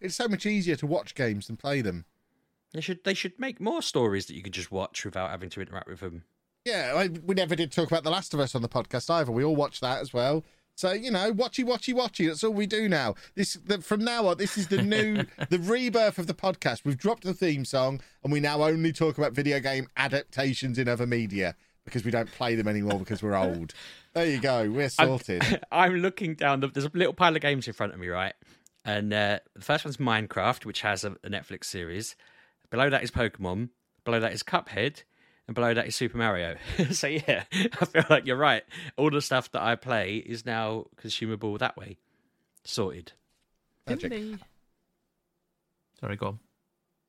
[0.00, 2.06] It's so much easier to watch games than play them.
[2.72, 5.60] They should they should make more stories that you could just watch without having to
[5.60, 6.24] interact with them.
[6.64, 9.32] Yeah, I, we never did talk about The Last of Us on the podcast either.
[9.32, 10.44] We all watched that as well.
[10.74, 12.28] So you know, watchy, watchy, watchy.
[12.28, 13.14] That's all we do now.
[13.34, 14.38] This the, from now on.
[14.38, 16.84] This is the new, the rebirth of the podcast.
[16.84, 20.88] We've dropped the theme song, and we now only talk about video game adaptations in
[20.88, 23.74] other media because we don't play them anymore because we're old.
[24.14, 24.70] There you go.
[24.70, 25.60] We're sorted.
[25.72, 26.60] I'm looking down.
[26.60, 28.34] The, there's a little pile of games in front of me, right?
[28.84, 32.16] And uh, the first one's Minecraft, which has a, a Netflix series.
[32.70, 33.70] Below that is Pokemon.
[34.04, 35.02] Below that is Cuphead.
[35.48, 36.56] And below that is Super Mario.
[36.92, 38.62] so yeah, I feel like you're right.
[38.96, 41.98] All the stuff that I play is now consumable that way.
[42.64, 43.12] Sorted.
[43.86, 44.12] Magic.
[46.00, 46.38] Sorry, go on.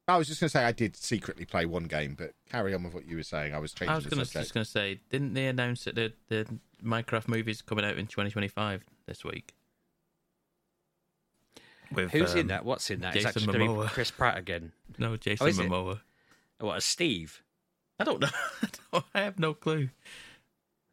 [0.08, 2.84] I was just going to say I did secretly play one game, but carry on
[2.84, 3.54] with what you were saying.
[3.54, 4.44] I was changing I was the gonna, subject.
[4.44, 6.46] just going to say, didn't they announce that the, the
[6.84, 9.54] Minecraft movie's coming out in 2025 this week?
[11.94, 12.66] With, Who's in um, that?
[12.66, 13.88] What's in that Jason just gonna be Momoa.
[13.88, 14.72] Chris Pratt again?
[14.98, 15.70] No, Jason Oh, is it?
[15.70, 16.00] Momoa.
[16.60, 17.44] What, as Steve?
[18.00, 18.28] I don't know.
[18.62, 19.90] I, don't, I have no clue.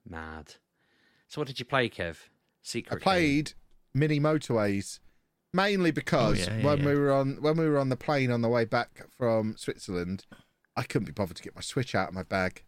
[0.08, 0.54] Mad.
[1.28, 2.16] So what did you play, Kev?
[2.62, 2.92] Secret.
[2.92, 3.02] I game.
[3.02, 3.52] played
[3.94, 5.00] mini motorways
[5.52, 6.86] mainly because Oh, yeah, yeah, when yeah.
[6.86, 10.26] we were on when we were on the plane on the way back from Switzerland,
[10.76, 12.62] I couldn't be bothered to get my Switch out of my bag.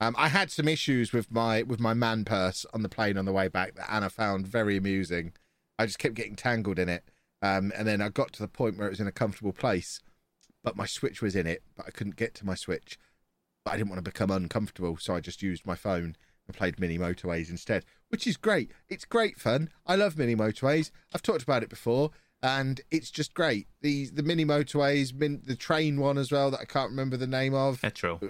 [0.00, 3.24] Um, I had some issues with my with my man purse on the plane on
[3.24, 5.32] the way back that Anna found very amusing.
[5.78, 7.04] I just kept getting tangled in it,
[7.42, 10.00] um, and then I got to the point where it was in a comfortable place,
[10.62, 12.98] but my Switch was in it, but I couldn't get to my Switch.
[13.64, 16.78] But I didn't want to become uncomfortable, so I just used my phone and played
[16.78, 18.70] mini motorways instead, which is great.
[18.88, 19.70] It's great fun.
[19.86, 20.90] I love mini motorways.
[21.14, 22.10] I've talked about it before,
[22.42, 23.66] and it's just great.
[23.80, 27.26] The the mini motorways, min, the train one as well that I can't remember the
[27.26, 27.82] name of.
[27.82, 28.20] Metro.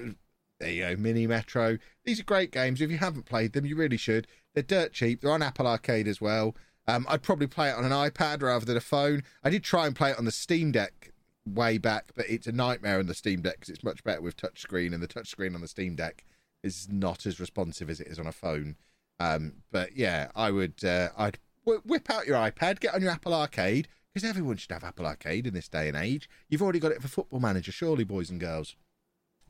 [0.60, 1.78] There you go, Mini Metro.
[2.04, 2.80] These are great games.
[2.80, 4.28] If you haven't played them, you really should.
[4.54, 5.20] They're dirt cheap.
[5.20, 6.54] They're on Apple Arcade as well.
[6.86, 9.24] Um, I'd probably play it on an iPad rather than a phone.
[9.42, 11.12] I did try and play it on the Steam Deck
[11.46, 14.36] way back, but it's a nightmare on the Steam Deck because it's much better with
[14.36, 16.24] touchscreen, and the touchscreen on the Steam Deck
[16.62, 18.76] is not as responsive as it is on a phone.
[19.20, 20.82] Um, but yeah, I would.
[20.84, 24.70] Uh, I'd wh- whip out your iPad, get on your Apple Arcade because everyone should
[24.70, 26.28] have Apple Arcade in this day and age.
[26.48, 28.76] You've already got it for Football Manager, surely, boys and girls.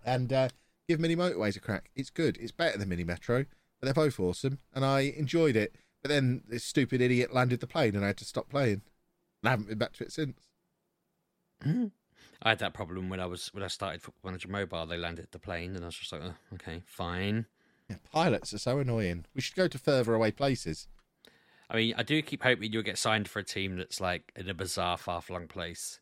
[0.05, 0.49] And uh,
[0.89, 1.91] give Mini Motorways a crack.
[1.95, 2.39] It's good.
[2.39, 3.45] It's better than Mini Metro,
[3.81, 5.75] but they're both awesome, and I enjoyed it.
[6.03, 8.83] But then this stupid idiot landed the plane, and I had to stop playing.
[9.43, 10.41] And I haven't been back to it since.
[11.63, 14.87] I had that problem when I was when I started Football Manager Mobile.
[14.87, 17.47] They landed the plane, and I was just like, oh, okay, fine.
[17.89, 19.27] Yeah, pilots are so annoying.
[19.35, 20.89] We should go to further away places.
[21.71, 24.49] I mean, I do keep hoping you'll get signed for a team that's like in
[24.49, 26.01] a bizarre, far-flung place.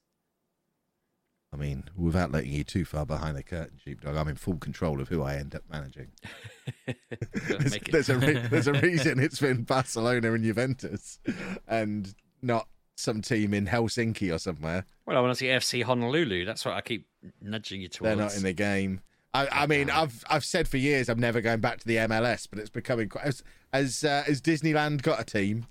[1.52, 5.00] I mean, without letting you too far behind the curtain, Sheepdog, I'm in full control
[5.00, 6.08] of who I end up managing.
[7.34, 11.20] there's, there's a re- there's a reason it's been Barcelona and Juventus,
[11.68, 14.84] and not some team in Helsinki or somewhere.
[15.06, 16.44] Well, I want to see FC Honolulu.
[16.44, 17.06] That's what I keep
[17.40, 18.16] nudging you towards.
[18.16, 19.00] They're not in the game.
[19.34, 22.46] I, I mean, I've I've said for years I'm never going back to the MLS,
[22.48, 25.66] but it's becoming quite as as uh, as Disneyland got a team.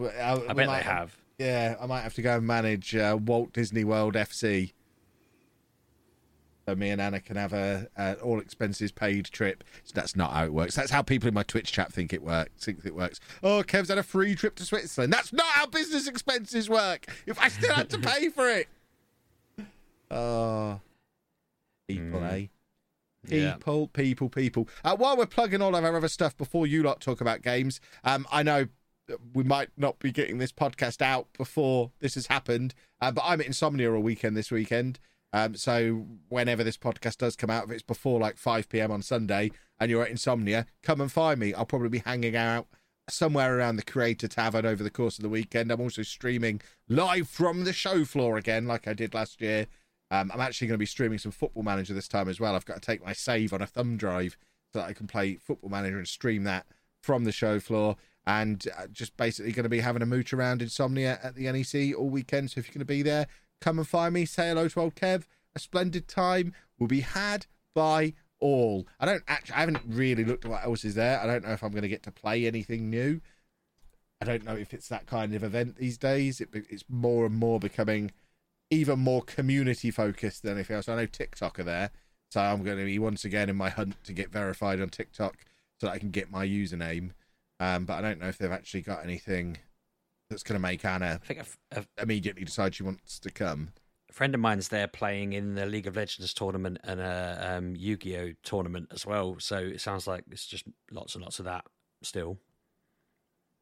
[0.00, 1.16] I, I bet they have.
[1.38, 4.72] Yeah, I might have to go and manage uh, Walt Disney World FC.
[6.68, 9.64] So me and Anna can have a, a all expenses paid trip.
[9.84, 10.74] So that's not how it works.
[10.74, 12.62] That's how people in my Twitch chat think it works.
[12.62, 13.20] Think it works.
[13.42, 15.10] Oh, Kev's had a free trip to Switzerland.
[15.10, 17.06] That's not how business expenses work.
[17.24, 18.68] If I still had to pay for it.
[20.10, 20.78] Oh,
[21.88, 22.48] people, eh?
[23.26, 23.54] Yeah.
[23.54, 24.68] People, people, people.
[24.84, 27.80] Uh, while we're plugging all of our other stuff before you lot talk about games,
[28.04, 28.66] um, I know
[29.32, 33.40] we might not be getting this podcast out before this has happened, uh, but I'm
[33.40, 34.98] at Insomnia all weekend this weekend.
[35.32, 38.90] Um, so whenever this podcast does come out, if it's before like 5 p.m.
[38.90, 41.52] on Sunday and you're at Insomnia, come and find me.
[41.52, 42.66] I'll probably be hanging out
[43.10, 45.70] somewhere around the Creator Tavern over the course of the weekend.
[45.70, 49.66] I'm also streaming live from the show floor again, like I did last year.
[50.10, 52.54] Um, I'm actually going to be streaming some Football Manager this time as well.
[52.54, 54.36] I've got to take my save on a thumb drive
[54.72, 56.66] so that I can play Football Manager and stream that
[57.02, 57.96] from the show floor.
[58.26, 61.98] And uh, just basically going to be having a mooch around Insomnia at the NEC
[61.98, 62.50] all weekend.
[62.50, 63.26] So if you're going to be there,
[63.60, 64.24] come and find me.
[64.24, 65.24] Say hello to old Kev.
[65.54, 68.86] A splendid time will be had by all.
[69.00, 71.20] I don't actually, I haven't really looked at what else is there.
[71.20, 73.20] I don't know if I'm going to get to play anything new.
[74.20, 76.40] I don't know if it's that kind of event these days.
[76.40, 78.10] It, it's more and more becoming
[78.70, 80.88] even more community focused than anything else.
[80.88, 81.90] I know TikTok are there,
[82.30, 85.36] so I'm going to be once again in my hunt to get verified on TikTok
[85.80, 87.12] so that I can get my username.
[87.60, 89.58] Um, but I don't know if they've actually got anything
[90.30, 91.40] that's going to make Anna I think
[91.72, 93.70] a, a, immediately decide she wants to come.
[94.10, 97.74] a friend of mine's there playing in the League of Legends tournament and a um,
[97.76, 99.36] Yu-Gi-Oh tournament as well.
[99.38, 101.64] So it sounds like it's just lots and lots of that
[102.02, 102.38] still.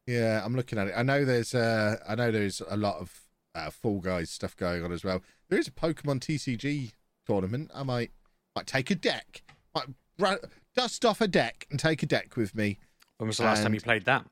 [0.05, 0.93] Yeah, I'm looking at it.
[0.95, 3.21] I know there's uh, I know there's a lot of
[3.55, 5.21] uh, Fall Guys stuff going on as well.
[5.49, 6.93] There is a Pokemon TCG
[7.25, 7.71] tournament.
[7.73, 8.11] I might
[8.55, 9.43] might take a deck.
[9.75, 10.39] Might ru-
[10.75, 12.79] dust off a deck and take a deck with me.
[13.17, 14.25] When was the last time you played that?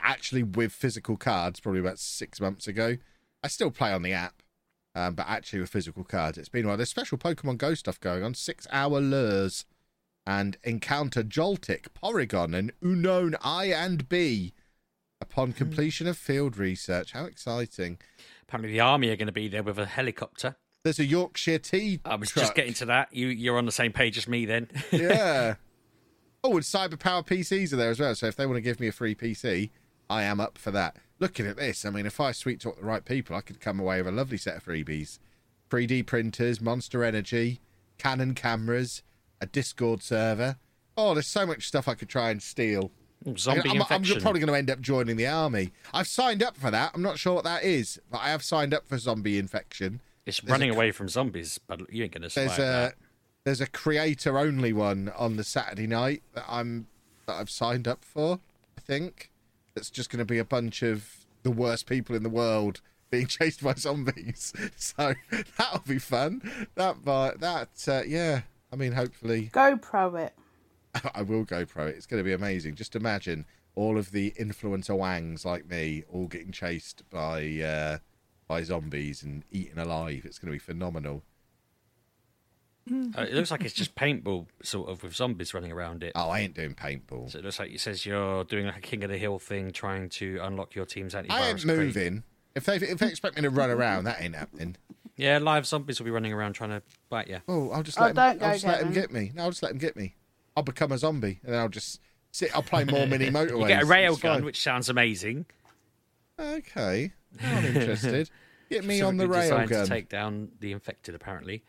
[0.00, 2.96] Actually, with physical cards, probably about six months ago.
[3.42, 4.42] I still play on the app,
[4.94, 6.76] um, but actually with physical cards, it's been a while.
[6.76, 8.34] There's special Pokemon Go stuff going on.
[8.34, 9.64] Six hour lures
[10.26, 14.54] and encounter Joltik, Porygon, and Unown I and B
[15.20, 17.12] upon completion of field research.
[17.12, 17.98] How exciting!
[18.42, 20.56] Apparently, the army are going to be there with a helicopter.
[20.84, 22.00] There's a Yorkshire tea.
[22.04, 22.44] I was truck.
[22.44, 23.12] just getting to that.
[23.12, 24.68] You you're on the same page as me then.
[24.92, 25.54] yeah.
[26.44, 28.14] Oh, and Cyberpower PCs are there as well.
[28.14, 29.70] So if they want to give me a free PC,
[30.10, 30.96] I am up for that.
[31.18, 33.80] Looking at this, I mean, if I sweet talk the right people, I could come
[33.80, 35.18] away with a lovely set of freebies:
[35.70, 37.60] 3D printers, Monster Energy,
[37.98, 39.02] Canon cameras,
[39.40, 40.56] a Discord server.
[40.96, 42.90] Oh, there's so much stuff I could try and steal.
[43.36, 44.20] Zombie I'm, I'm infection.
[44.20, 45.72] probably going to end up joining the army.
[45.92, 46.92] I've signed up for that.
[46.94, 50.00] I'm not sure what that is, but I have signed up for zombie infection.
[50.24, 52.72] it's there's running c- away from zombies, but you ain't going to survive There's a
[52.72, 52.94] that.
[53.44, 56.86] there's a creator only one on the Saturday night that I'm
[57.26, 58.38] that I've signed up for.
[58.76, 59.30] I think
[59.78, 63.26] it's just going to be a bunch of the worst people in the world being
[63.38, 64.52] chased by zombies.
[64.76, 65.14] So
[65.56, 66.42] that'll be fun.
[66.74, 68.42] That, but that, uh, yeah.
[68.72, 70.34] I mean, hopefully, GoPro it.
[71.14, 71.96] I will GoPro it.
[71.96, 72.74] It's going to be amazing.
[72.74, 77.98] Just imagine all of the influencer wangs like me all getting chased by uh,
[78.46, 80.22] by zombies and eaten alive.
[80.24, 81.22] It's going to be phenomenal.
[83.16, 86.12] Uh, it looks like it's just paintball, sort of, with zombies running around it.
[86.14, 87.30] Oh, I ain't doing paintball.
[87.30, 89.70] So it looks like it says you're doing like a King of the Hill thing,
[89.72, 91.30] trying to unlock your team's antivirus.
[91.30, 91.76] I ain't crate.
[91.78, 92.22] moving.
[92.54, 94.76] If they if they expect me to run around, that ain't happening.
[95.16, 97.40] Yeah, live zombies will be running around trying to bite you.
[97.48, 99.32] Oh, I'll just Oh, let him, don't I'll go, just let him get me.
[99.34, 100.14] No, I'll just let him get me.
[100.56, 102.00] I'll become a zombie and then I'll just
[102.32, 102.54] sit.
[102.54, 103.60] I'll play more mini motorways.
[103.62, 104.20] You get a It's rail fine.
[104.36, 105.46] gun, which sounds amazing.
[106.38, 108.30] Okay, I'm interested.
[108.70, 109.84] Get me on the Specifically rail designed gun.
[109.84, 111.64] to take down the infected, apparently.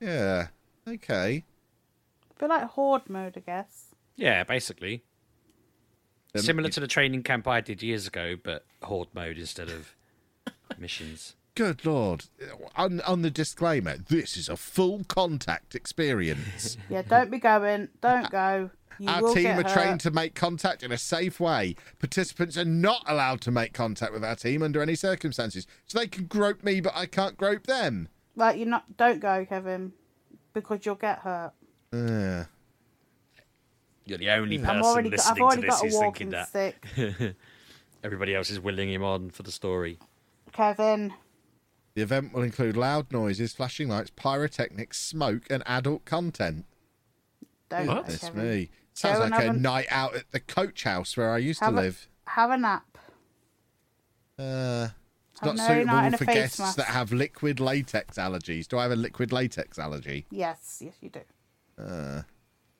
[0.00, 0.48] Yeah.
[0.88, 1.44] Okay.
[2.38, 3.86] feel like horde mode, I guess.
[4.16, 5.04] Yeah, basically.
[6.34, 9.68] Um, Similar it- to the training camp I did years ago, but horde mode instead
[9.68, 9.94] of
[10.78, 11.34] missions.
[11.54, 12.24] Good lord.
[12.76, 16.76] On, on the disclaimer, this is a full contact experience.
[16.88, 17.88] Yeah, don't be going.
[18.00, 18.70] Don't go.
[18.98, 19.68] You Our team are hurt.
[19.68, 21.74] trained to make contact in a safe way.
[21.98, 25.66] Participants are not allowed to make contact with our team under any circumstances.
[25.86, 28.08] So they can grope me, but I can't grope them.
[28.40, 28.96] Like you're not.
[28.96, 29.92] Don't go, Kevin,
[30.54, 31.52] because you'll get hurt.
[31.92, 32.44] Uh,
[34.06, 35.10] You're the only person I'm already.
[35.10, 36.48] Listening I've already to this got a who's thinking walking that.
[36.48, 37.36] stick.
[38.02, 39.98] Everybody else is willing him on for the story.
[40.52, 41.12] Kevin,
[41.94, 46.64] the event will include loud noises, flashing lights, pyrotechnics, smoke, and adult content.
[47.68, 48.06] don't What?
[48.06, 48.48] That's Kevin.
[48.50, 48.70] me.
[48.94, 51.38] Sounds Go and like a have a- night out at the coach house where I
[51.38, 52.08] used to Have a- live.
[52.26, 52.86] Have a nap.
[54.38, 54.99] Uh, it's Have
[55.42, 56.76] not no suitable a for guests mask.
[56.76, 58.68] that have liquid latex allergies.
[58.68, 60.26] Do I have a liquid latex allergy?
[60.30, 61.20] Yes, yes, you do.
[61.82, 62.22] Uh,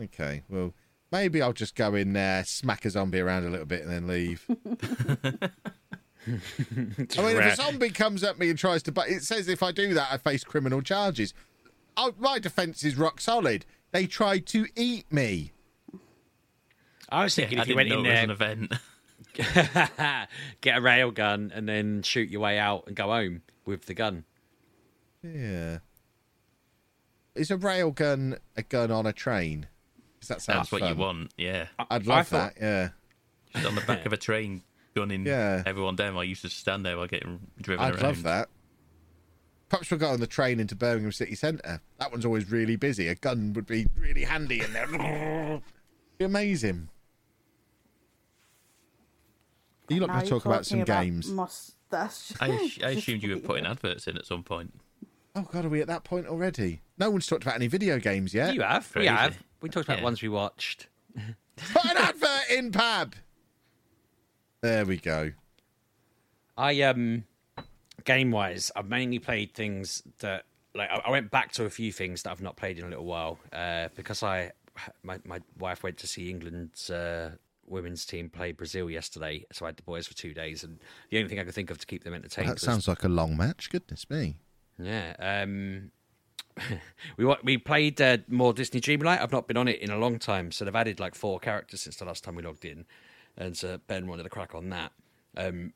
[0.02, 0.72] Okay, well,
[1.12, 4.06] maybe I'll just go in there, smack a zombie around a little bit, and then
[4.06, 4.44] leave.
[6.26, 9.62] I mean, if a zombie comes at me and tries to, but it says if
[9.62, 11.34] I do that, I face criminal charges.
[11.96, 13.66] Oh, my defence is rock solid.
[13.92, 15.52] They tried to eat me.
[17.08, 18.72] I was thinking I if you went in it was there, an event.
[20.60, 23.94] get a rail gun, and then shoot your way out and go home with the
[23.94, 24.24] gun.
[25.22, 25.78] Yeah.
[27.34, 29.62] Is a railgun a gun on a train?
[29.62, 29.66] train?
[30.20, 31.68] 'Cause that sounds That's what you want, yeah.
[31.90, 32.60] I'd love thought- that.
[32.62, 32.88] Yeah.
[33.54, 34.62] Just on the back of a train,
[34.94, 35.62] gunning Yeah.
[35.64, 38.02] everyone down I used to stand there while getting driven I'd around.
[38.02, 38.48] love that.
[39.70, 41.80] Perhaps we'll go on the train into Birmingham City Centre.
[41.98, 43.08] That one's always really busy.
[43.08, 44.86] A gun would be really handy in there.
[46.18, 46.88] be amazing.
[49.90, 51.28] Are you not going to you're talk about some talking games?
[51.28, 52.32] Mustache.
[52.40, 54.72] I, ass- I assumed you were putting adverts in at some point.
[55.34, 56.80] Oh God, are we at that point already?
[56.98, 58.54] No one's talked about any video games yet.
[58.54, 59.38] You have, we have.
[59.60, 60.04] We talked about Yeah.
[60.04, 60.88] ones we watched.
[61.16, 63.14] Put an advert in, Pab.
[64.62, 65.32] There we go.
[66.56, 67.24] I um,
[68.04, 71.92] game wise, I've mainly played things that like I, I went back to a few
[71.92, 74.52] things that I've not played in a little while uh, because I
[75.02, 77.32] my my wife went to see England's uh,
[77.70, 80.78] women's team play Brazil yesterday, so I had the boys for two days, and
[81.10, 82.48] the only thing I could think of to keep them entertained.
[82.48, 83.70] That was sounds like a long match.
[83.70, 84.36] Goodness me.
[84.78, 85.14] Yeah.
[85.18, 85.90] Um,
[87.16, 89.20] we we played uh, more Disney Dreamlight.
[89.20, 91.80] I've not been on it in a long time, so they've added like four characters
[91.80, 92.86] since the last time we logged in,
[93.36, 94.92] and so Ben wanted a crack on that.
[95.36, 95.72] Um,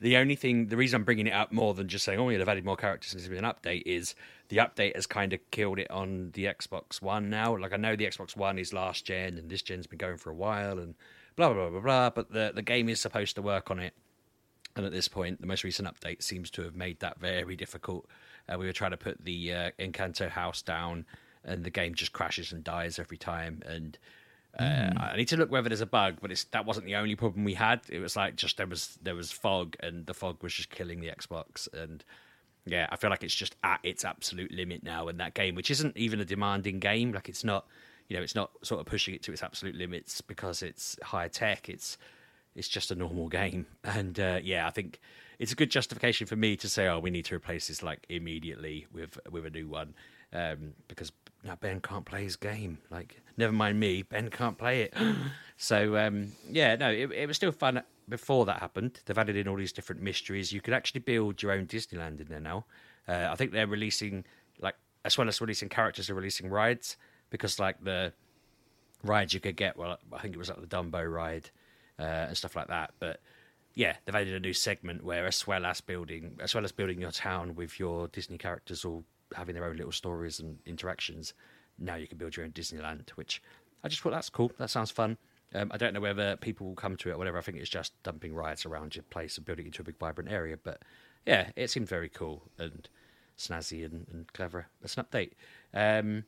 [0.00, 2.38] the only thing, the reason I'm bringing it up more than just saying, "Oh, yeah,
[2.38, 4.14] they've added more characters since there's been an update," is
[4.48, 7.56] the update has kind of killed it on the Xbox One now.
[7.56, 10.30] Like I know the Xbox One is last gen, and this gen's been going for
[10.30, 10.94] a while, and
[11.38, 12.10] blah blah blah blah blah.
[12.10, 13.94] But the the game is supposed to work on it.
[14.76, 18.06] And at this point, the most recent update seems to have made that very difficult.
[18.48, 21.04] Uh, we were trying to put the uh, Encanto house down,
[21.44, 23.62] and the game just crashes and dies every time.
[23.66, 23.98] And
[24.58, 27.16] uh, I need to look whether there's a bug, but it's that wasn't the only
[27.16, 27.80] problem we had.
[27.88, 31.00] It was like just there was there was fog, and the fog was just killing
[31.00, 31.66] the Xbox.
[31.72, 32.04] And
[32.66, 35.08] yeah, I feel like it's just at its absolute limit now.
[35.08, 37.66] And that game, which isn't even a demanding game, like it's not,
[38.08, 41.28] you know, it's not sort of pushing it to its absolute limits because it's high
[41.28, 41.68] tech.
[41.68, 41.98] It's
[42.54, 43.66] it's just a normal game.
[43.84, 45.00] And uh, yeah, I think
[45.38, 48.04] it's a good justification for me to say, oh, we need to replace this like
[48.08, 49.94] immediately with with a new one
[50.32, 51.12] um, because
[51.44, 52.78] now Ben can't play his game.
[52.90, 54.94] Like, never mind me, Ben can't play it.
[55.56, 59.00] so um, yeah, no, it, it was still fun before that happened.
[59.04, 60.50] They've added in all these different mysteries.
[60.52, 62.64] You could actually build your own Disneyland in there now.
[63.06, 64.24] Uh, I think they're releasing
[64.60, 66.96] like as well as releasing characters, they're releasing rides
[67.30, 68.12] because like the
[69.02, 69.76] rides you could get.
[69.76, 71.50] Well, I think it was like the Dumbo ride
[71.98, 72.92] uh, and stuff like that.
[72.98, 73.20] But
[73.74, 77.00] yeah, they've added a new segment where, as well as building, as well as building
[77.00, 79.04] your town with your Disney characters all
[79.34, 81.34] having their own little stories and interactions,
[81.78, 83.10] now you can build your own Disneyland.
[83.10, 83.42] Which
[83.84, 84.52] I just thought that's cool.
[84.58, 85.16] That sounds fun.
[85.54, 87.38] Um, I don't know whether people will come to it or whatever.
[87.38, 89.98] I think it's just dumping rides around your place and building it into a big
[89.98, 90.58] vibrant area.
[90.62, 90.82] But
[91.24, 92.86] yeah, it seemed very cool and
[93.38, 94.66] snazzy and, and clever.
[94.80, 95.32] That's an update.
[95.72, 96.24] Um,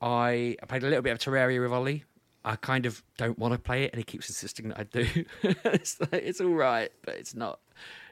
[0.00, 2.04] I, I played a little bit of Terraria with Ollie.
[2.44, 5.06] I kind of don't want to play it, and he keeps insisting that I do.
[5.64, 7.58] it's like, it's all right, but it's not.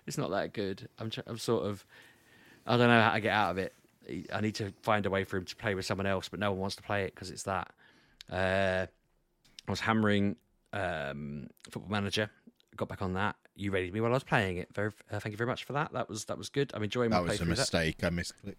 [0.07, 0.89] It's not that good.
[0.99, 1.85] I'm I'm sort of.
[2.66, 3.74] I don't know how to get out of it.
[4.32, 6.51] I need to find a way for him to play with someone else, but no
[6.51, 7.70] one wants to play it because it's that.
[8.30, 8.87] Uh,
[9.66, 10.37] I was hammering
[10.72, 12.30] um, Football Manager.
[12.76, 13.37] Got back on that.
[13.55, 14.68] You rated me while I was playing it.
[14.74, 15.93] Very, uh, thank you very much for that.
[15.93, 16.72] That was that was good.
[16.74, 17.59] I'm enjoying my That was a of that.
[17.59, 18.03] mistake.
[18.03, 18.57] I misclicked.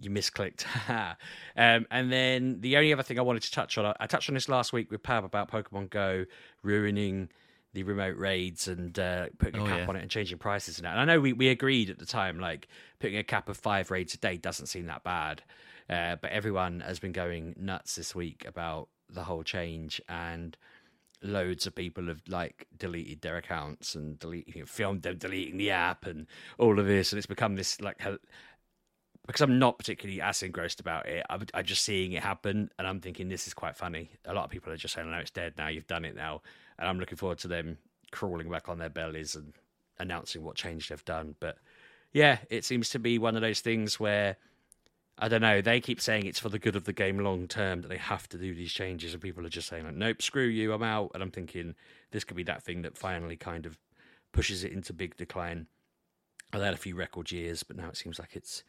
[0.00, 0.64] You misclicked.
[1.56, 4.34] um, and then the only other thing I wanted to touch on, I- touched on
[4.34, 6.26] this last week with Pab about Pokemon Go
[6.62, 7.28] ruining
[7.72, 9.86] the remote raids and uh, putting a Oh, cap yeah.
[9.86, 10.92] on it and changing prices and that.
[10.92, 12.68] And I know we, we agreed at the time, like
[13.00, 15.42] putting a cap of five raids a day doesn't seem that bad.
[15.88, 20.56] Uh, but everyone has been going nuts this week about the whole change and
[21.22, 25.56] loads of people have like deleted their accounts and delete, you know, filmed them deleting
[25.58, 26.26] the app and
[26.58, 27.98] all of this and it's become this like
[29.26, 32.86] because I'm not particularly as engrossed about it, I'm, I'm just seeing it happen, and
[32.86, 34.10] I'm thinking this is quite funny.
[34.24, 35.68] A lot of people are just saying, "No, it's dead now.
[35.68, 36.42] You've done it now,"
[36.78, 37.78] and I'm looking forward to them
[38.12, 39.52] crawling back on their bellies and
[39.98, 41.34] announcing what change they've done.
[41.40, 41.58] But
[42.12, 44.36] yeah, it seems to be one of those things where
[45.18, 45.62] I don't know.
[45.62, 48.28] They keep saying it's for the good of the game long term that they have
[48.28, 51.12] to do these changes, and people are just saying, like, "Nope, screw you, I'm out."
[51.14, 51.74] And I'm thinking
[52.10, 53.78] this could be that thing that finally kind of
[54.32, 55.66] pushes it into big decline.
[56.52, 58.62] I've had a few record years, but now it seems like it's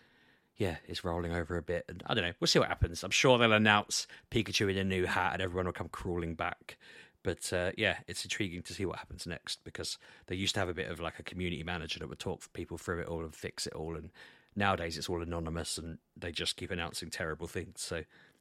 [0.58, 1.86] yeah, it's rolling over a bit.
[1.88, 2.34] And I don't know.
[2.40, 3.04] We'll see what happens.
[3.04, 6.78] I'm sure they'll announce Pikachu in a new hat and everyone will come crawling back.
[7.24, 9.98] But uh, yeah, it's intriguing to see what happens next because
[10.28, 12.78] they used to have a bit of like a community manager that would talk people
[12.78, 13.96] through it all and fix it all.
[13.96, 14.10] And
[14.56, 17.82] nowadays it's all anonymous and they just keep announcing terrible things.
[17.82, 17.98] So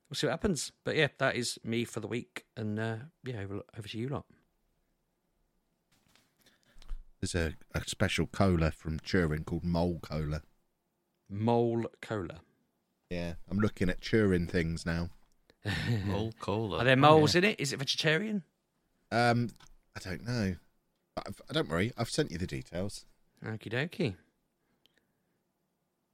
[0.08, 0.72] we'll see what happens.
[0.84, 2.46] But yeah, that is me for the week.
[2.56, 4.24] And uh, yeah, over, over to you lot.
[7.20, 10.42] There's a, a special cola from Turin called Mole Cola.
[11.28, 12.40] Mole Cola.
[13.10, 15.10] Yeah, I'm looking at Turin things now.
[16.04, 16.78] Mole cola.
[16.78, 17.38] Are there Oh, moles yeah.
[17.38, 17.60] in it?
[17.60, 18.42] Is it vegetarian?
[19.10, 19.50] Um,
[19.96, 20.56] I don't know.
[21.14, 23.04] But I've, don't worry, I've sent you the details.
[23.44, 24.14] Okie dokie.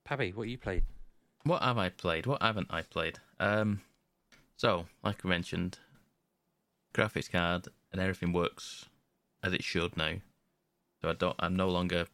[0.04, 0.84] Pabby, what have you played?
[1.44, 2.26] What have I played?
[2.26, 3.18] What haven't I played?
[3.40, 3.80] Um,
[4.56, 5.78] so like I mentioned,
[6.94, 8.86] graphics card and everything works
[9.42, 10.14] as it should now.
[11.00, 11.36] So I don't.
[11.38, 12.06] I'm no longer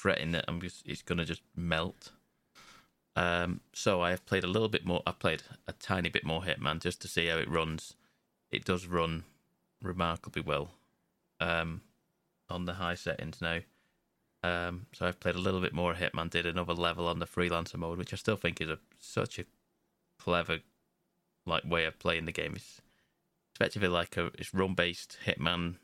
[0.00, 0.86] fretting that I'm just.
[0.86, 2.12] It's gonna just melt.
[3.16, 5.02] Um, so I have played a little bit more.
[5.06, 7.94] I've played a tiny bit more Hitman just to see how it runs.
[8.50, 9.24] It does run
[9.82, 10.70] remarkably well
[11.38, 11.82] um,
[12.48, 13.60] on the high settings now.
[14.42, 16.30] Um, so I've played a little bit more Hitman.
[16.30, 19.44] Did another level on the freelancer mode, which I still think is a such a
[20.18, 20.60] clever
[21.44, 22.54] like way of playing the game.
[22.56, 22.80] It's
[23.54, 25.74] effectively like a it's run based Hitman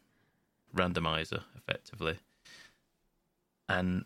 [0.75, 2.19] randomizer, effectively.
[3.69, 4.05] And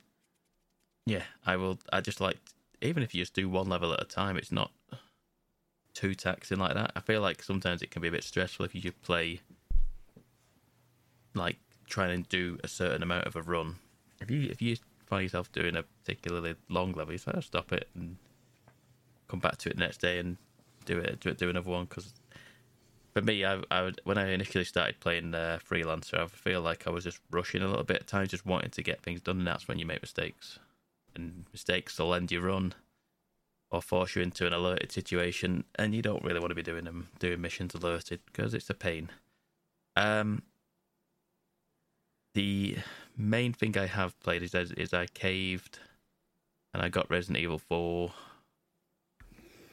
[1.06, 1.78] yeah, I will.
[1.92, 2.38] I just like
[2.82, 4.70] even if you just do one level at a time, it's not
[5.92, 6.92] too taxing like that.
[6.96, 9.40] I feel like sometimes it can be a bit stressful if you just play
[11.34, 11.56] like
[11.88, 13.76] trying to do a certain amount of a run.
[14.20, 17.88] If you if you find yourself doing a particularly long level, you just stop it
[17.94, 18.16] and
[19.28, 20.36] come back to it the next day and
[20.86, 21.84] do it do, it, do another one.
[21.84, 22.12] Because
[23.12, 26.86] for me, I, I would when I initially started playing uh, freelancer, I feel like
[26.86, 29.38] I was just rushing a little bit at times, just wanting to get things done,
[29.38, 30.58] and that's when you make mistakes.
[31.14, 32.74] And mistakes will end your run
[33.70, 36.84] or force you into an alerted situation, and you don't really want to be doing
[36.84, 39.10] them, doing missions alerted because it's a pain.
[39.96, 40.42] Um,
[42.34, 42.76] the
[43.16, 45.80] main thing I have played is is I caved,
[46.72, 48.12] and I got Resident Evil Four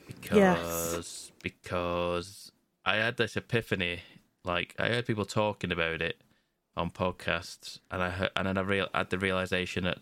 [0.07, 2.51] because because
[2.87, 3.99] I had this epiphany.
[4.45, 6.21] Like I heard people talking about it
[6.77, 9.97] on podcasts, and I heard, and then I real had the realization that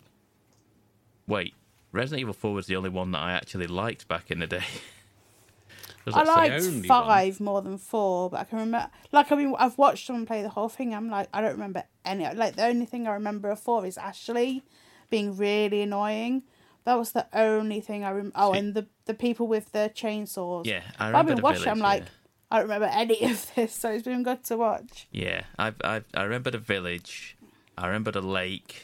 [1.28, 1.56] wait,
[1.92, 4.64] Resident Evil Four was the only one that I actually liked back in the day.
[6.14, 8.92] I liked five more than four, but I can remember.
[9.12, 10.94] Like I mean, I've watched someone play the whole thing.
[10.94, 12.32] I'm like, I don't remember any.
[12.36, 14.64] Like the only thing I remember of four is Ashley
[15.10, 16.44] being really annoying.
[16.84, 18.36] That was the only thing I remember.
[18.36, 20.68] Oh, and the the people with the chainsaws.
[20.68, 21.62] Yeah, I I've remember been watching.
[21.64, 22.10] village, I'm like, yeah.
[22.56, 25.08] I don't remember any of this, so it's been good to watch.
[25.12, 27.36] Yeah, I I I remember the village.
[27.78, 28.84] I remember the lake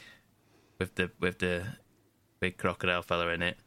[0.77, 1.63] with the with the
[2.41, 3.57] big crocodile fella in it.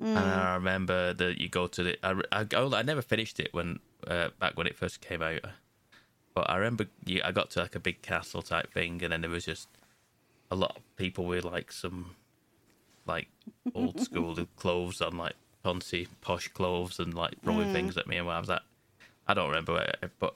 [0.00, 1.96] And I remember that you go to the.
[2.04, 5.42] I, I, go- I never finished it when uh, back when it first came out,
[6.34, 9.20] but I remember you, I got to like a big castle type thing, and then
[9.20, 9.68] there was just
[10.50, 12.16] a lot of people with like some
[13.06, 13.28] like
[13.76, 18.28] old school clothes on, like fancy posh clothes, and like throwing things at me, and
[18.28, 18.62] I was like,
[19.26, 20.34] I don't remember, it, but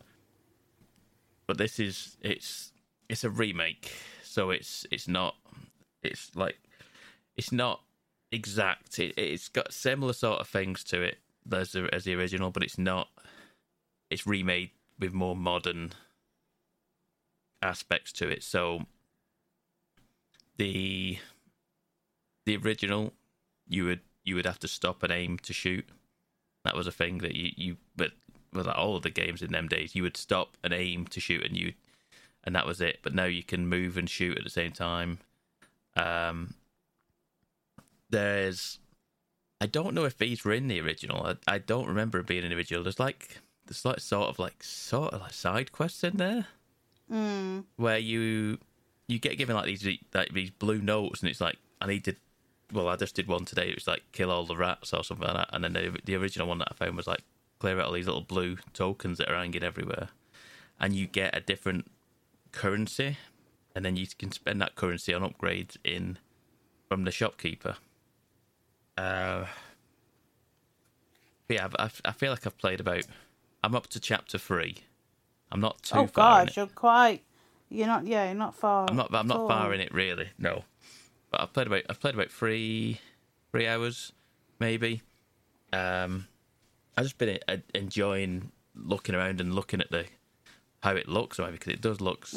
[1.47, 2.73] but this is it's
[3.09, 5.37] it's a remake, so it's it's not
[6.03, 6.59] it's like
[7.37, 7.81] it's not
[8.33, 8.99] exact.
[8.99, 11.19] It, it's got similar sort of things to it
[11.53, 13.09] as the, as the original, but it's not.
[14.11, 15.93] It's remade with more modern
[17.61, 18.43] aspects to it.
[18.43, 18.83] So
[20.57, 21.19] the
[22.45, 23.13] the original,
[23.69, 25.87] you would you would have to stop and aim to shoot.
[26.65, 28.13] That was a thing that you you but
[28.53, 31.21] with like all of the games in them days, you would stop and aim to
[31.21, 31.73] shoot, and you
[32.45, 32.99] and that was it.
[33.03, 35.19] But now you can move and shoot at the same time.
[35.97, 36.55] Um,
[38.11, 38.79] there's,
[39.61, 41.27] I don't know if these were in the original.
[41.27, 42.83] I, I don't remember it being in the original.
[42.83, 46.47] There's like there's like sort of like sort of like side quests in there
[47.09, 47.63] Mm.
[47.77, 48.59] where you
[49.07, 52.17] you get given like these like these blue notes, and it's like I need to.
[52.73, 53.69] Well, I just did one today.
[53.69, 56.17] It was like kill all the rats or something like that, and then the, the
[56.17, 57.23] original one that I found was like
[57.59, 60.09] clear out all these little blue tokens that are hanging everywhere,
[60.81, 61.91] and you get a different
[62.53, 63.17] currency,
[63.75, 66.19] and then you can spend that currency on upgrades in
[66.89, 67.77] from the shopkeeper.
[68.97, 69.47] Uh,
[71.49, 73.05] yeah, I, I feel like I've played about.
[73.63, 74.77] I'm up to chapter three.
[75.51, 76.41] I'm not too Oh far.
[76.41, 77.23] in gosh, you're quite.
[77.69, 78.07] You're not.
[78.07, 78.87] Yeah, you're not far.
[78.89, 79.15] I'm not.
[79.15, 79.49] I'm not all.
[79.49, 80.29] far in it really.
[80.39, 80.65] No,
[81.31, 81.83] but I've played about.
[81.89, 83.01] I've played about three,
[83.53, 84.13] three hours,
[84.59, 85.03] maybe.
[85.73, 86.27] Um,
[86.97, 90.07] I've just been uh, enjoying looking around and looking at the
[90.83, 91.53] how it looks, right?
[91.53, 92.35] Because it does look s-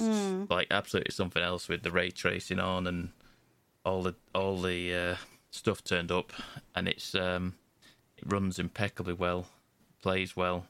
[0.50, 3.10] like absolutely something else with the ray tracing on and
[3.86, 5.16] all the all the uh,
[5.52, 6.32] stuff turned up,
[6.76, 7.56] and it's um,
[8.18, 9.48] it runs impeccably well,
[10.02, 10.66] plays well.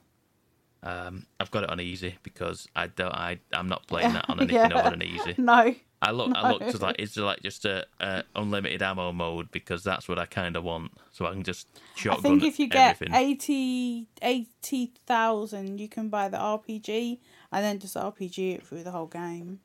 [0.82, 3.14] Um, I've got it on easy because I don't.
[3.14, 4.78] I I'm not playing that on anything Yeah.
[4.78, 5.34] other than easy.
[5.38, 5.74] No.
[6.02, 6.32] I look.
[6.34, 6.70] I looked No.
[6.72, 10.24] to like, is there like just a, a unlimited ammo mode because that's what I
[10.26, 10.92] kind of want.
[11.12, 13.14] So I can just I shotgun think if you get everything.
[13.14, 17.18] 80 80,000, you can buy the RPG
[17.52, 19.60] and then just RPG it through the whole game.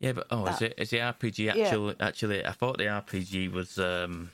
[0.00, 1.54] yeah, but oh, is that- it is the RPG Yeah.
[1.66, 1.94] actually?
[2.00, 3.78] Actually, I thought the RPG was.
[3.78, 4.30] um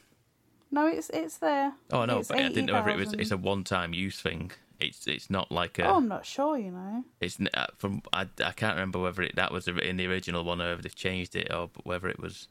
[0.70, 1.72] No, it's it's there.
[1.92, 3.12] Oh no, it's but I didn't know whether it was.
[3.12, 4.50] It's a one-time use thing.
[4.86, 5.86] It's it's not like a.
[5.86, 6.58] Oh, I'm not sure.
[6.58, 7.04] You know.
[7.20, 10.60] It's uh, from I, I can't remember whether it that was in the original one
[10.60, 12.48] or if they've changed it or whether it was.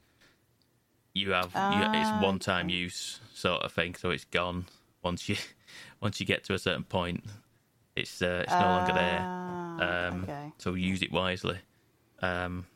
[1.16, 4.66] You have you, Ah, it's one-time use sort of thing, so it's gone
[5.02, 5.36] once you
[6.00, 7.22] once you get to a certain point.
[7.94, 9.26] It's uh, it's no longer there.
[9.78, 10.52] Ah, Um, okay.
[10.58, 11.58] So use it wisely.
[12.20, 12.66] Um,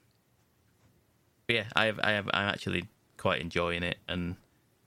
[1.46, 2.84] but yeah, I have, I have, I'm actually
[3.16, 4.36] quite enjoying it, and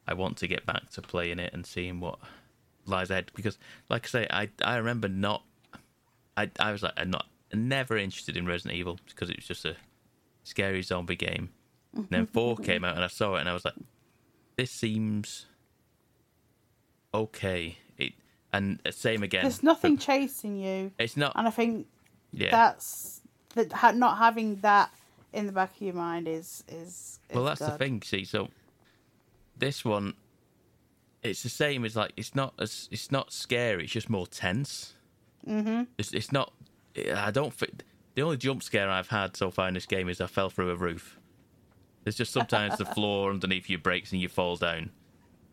[0.08, 2.20] I want to get back to playing it and seeing what
[2.86, 3.32] lies ahead.
[3.36, 3.58] Because,
[3.90, 5.44] like I say, I I remember not,
[6.38, 9.66] I I was like I'm not never interested in Resident Evil because it was just
[9.66, 9.76] a
[10.44, 11.50] scary zombie game.
[11.96, 13.74] And then four came out, and I saw it, and I was like,
[14.58, 15.46] this seems
[17.14, 17.78] okay.
[17.98, 18.14] It
[18.54, 19.44] and same again.
[19.44, 21.34] There's nothing chasing you, It's not.
[21.36, 21.88] and I think
[22.32, 22.52] Yeah.
[22.52, 23.22] that's
[23.56, 24.92] that ha- not having that
[25.34, 27.20] in the back of your mind is is.
[27.30, 28.02] is Well, that's the thing.
[28.02, 28.50] See, so
[29.58, 30.14] this one,
[31.24, 33.84] it's the same as like it's not as it's not scary.
[33.84, 34.94] It's just more tense.
[35.48, 35.84] Mm-hmm.
[35.98, 36.54] It's it's not.
[37.16, 37.84] I don't think
[38.16, 40.72] the only jump scare I've had so far in this game is I fell through
[40.72, 41.20] a roof.
[42.04, 44.92] There's just sometimes the floor underneath you breaks and you fall down.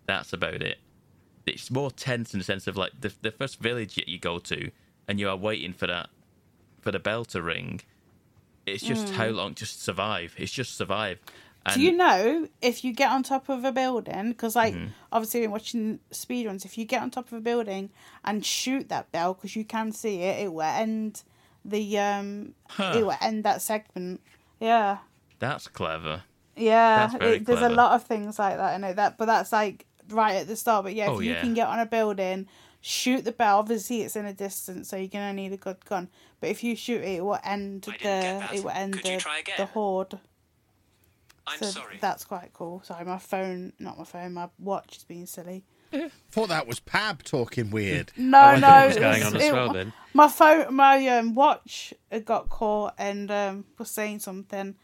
[0.06, 0.78] That's about it.
[1.46, 4.38] It's more tense in the sense of like the the first village that you go
[4.38, 4.70] to
[5.06, 6.08] and you are waiting for that
[6.80, 7.80] for the bell to ring.
[8.66, 10.34] It's just how long just survive.
[10.36, 11.18] It's just survive.
[11.66, 14.30] And Do you know if you get on top of a building?
[14.30, 14.86] Because like Mm-hmm.
[15.12, 16.64] obviously we're watching speedruns.
[16.64, 17.90] If you get on top of a building
[18.24, 21.22] and shoot that bell because you can see it, it will end
[21.64, 22.54] the um.
[22.68, 22.94] Huh.
[22.96, 24.20] It will end that segment.
[24.60, 24.98] Yeah,
[25.40, 26.22] That's clever.
[26.56, 27.06] yeah.
[27.08, 28.74] That's very it, there's a lot of things like that.
[28.74, 30.84] I know that, but that's like right at the start.
[30.84, 31.40] But yeah, if Oh, you yeah.
[31.42, 32.48] can get on a building,
[32.80, 33.58] shoot the bell.
[33.58, 36.08] Obviously, it's in a distance, so you're gonna need a good gun.
[36.40, 37.98] But if you shoot it, it will end I the.
[37.98, 38.54] didn't get that.
[38.54, 39.54] It will end Could you the, try again?
[39.58, 40.18] the horde.
[41.48, 41.98] I'm So sorry.
[42.00, 42.82] that's quite cool.
[42.84, 45.64] Sorry, my phone, not my phone, my watch is being silly.
[46.30, 48.12] Thought that was Pab talking weird.
[48.16, 49.92] No, wondered no, what was it going was- on as it- well then.
[50.14, 51.94] My phone, my um, watch
[52.24, 54.74] got caught and um, was saying something.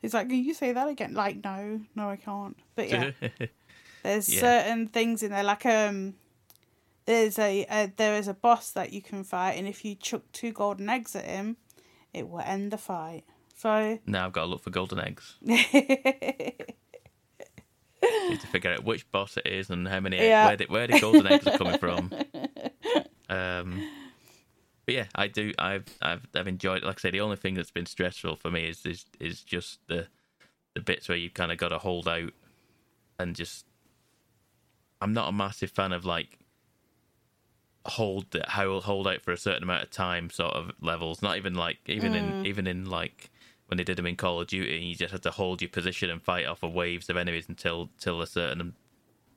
[0.00, 2.56] He's like, "Can you say that again?" Like, no, no, I can't.
[2.76, 3.10] But yeah,
[4.02, 4.40] there's Yeah.
[4.40, 5.42] certain things in there.
[5.42, 6.14] Like, um,
[7.04, 10.22] there's a, a there is a boss that you can fight, and if you chuck
[10.32, 11.56] two golden eggs at him,
[12.14, 13.24] it will end the fight.
[13.58, 15.34] So now I've got to look for golden eggs.
[15.42, 15.66] Need
[18.40, 20.46] to figure out which boss it is and how many Yeah.
[20.46, 22.12] where the, where the golden eggs are coming from.
[23.30, 23.82] Um,
[24.86, 25.52] but yeah, I do.
[25.58, 26.78] I've I've I've enjoyed.
[26.82, 26.86] it.
[26.86, 29.80] Like I say, the only thing that's been stressful for me is is is just
[29.86, 30.06] the
[30.74, 32.32] the bits where you kind of got to hold out
[33.18, 33.66] and just.
[35.02, 36.38] I'm not a massive fan of like
[37.84, 41.20] hold how hold out for a certain amount of time sort of levels.
[41.20, 43.30] Not even like even in even in like
[43.68, 45.68] when they did them in Call of Duty, and you just had to hold your
[45.68, 48.74] position and fight off of waves of enemies until till a certain,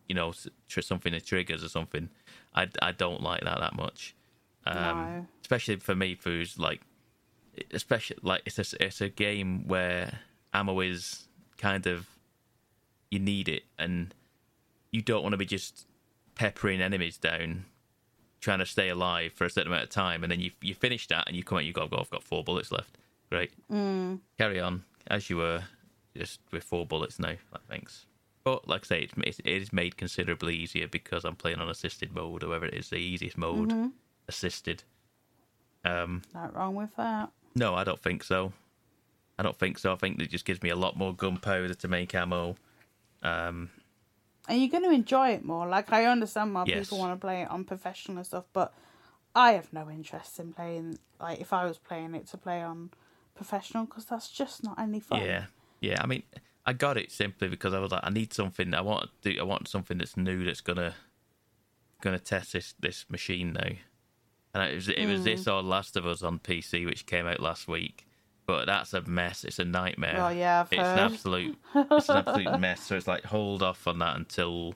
[0.09, 0.33] you know,
[0.67, 2.09] tr- something that triggers or something.
[2.55, 4.15] I, I don't like that that much.
[4.65, 5.27] Um, No.
[5.41, 6.81] Especially for me, who's like,
[7.71, 10.19] especially like it's a it's a game where
[10.53, 11.27] ammo is
[11.57, 12.07] kind of
[13.09, 14.13] you need it, and
[14.91, 15.85] you don't want to be just
[16.35, 17.65] peppering enemies down,
[18.39, 21.07] trying to stay alive for a certain amount of time, and then you you finish
[21.07, 22.97] that and you come out, you go, "Oh, I've got four bullets left.
[23.31, 23.53] Great,
[24.37, 25.63] carry on as you were,
[26.17, 27.35] just with four bullets now.
[27.69, 28.05] Thanks.
[28.43, 31.69] But like I say, it's, it's, it is made considerably easier because I'm playing on
[31.69, 33.73] assisted mode, or whatever it is, the easiest mode,
[34.27, 34.83] assisted.
[35.85, 37.29] Um, Not wrong with that.
[37.55, 38.51] no, I don't think so.
[39.39, 39.93] I don't think so.
[39.93, 42.55] I think it just gives me a lot more gunpowder to make ammo.
[43.23, 43.69] Um,
[44.49, 45.67] And you're going to enjoy it more.
[45.67, 46.79] Like, I understand why Yes.
[46.89, 48.73] people want to play it on professional and stuff, but
[49.33, 52.91] I have no interest in playing, like, if I was playing it to play on
[53.41, 55.21] professional, because that's just not any fun.
[55.21, 55.45] Yeah,
[55.79, 55.99] yeah.
[56.01, 56.21] I mean,
[56.65, 58.73] I got it simply because I was like, I need something.
[58.73, 59.33] I want to.
[59.33, 60.43] Do, I want something that's new.
[60.45, 60.93] That's gonna
[62.01, 63.71] gonna test this this machine now.
[64.53, 65.51] And it was it was this hmm.
[65.51, 68.05] or Last of Us on PC, which came out last week.
[68.45, 69.43] But that's a mess.
[69.43, 70.17] It's a nightmare.
[70.19, 72.81] Oh, yeah, I've it's an absolute it's an absolute mess.
[72.81, 74.75] So it's like hold off on that until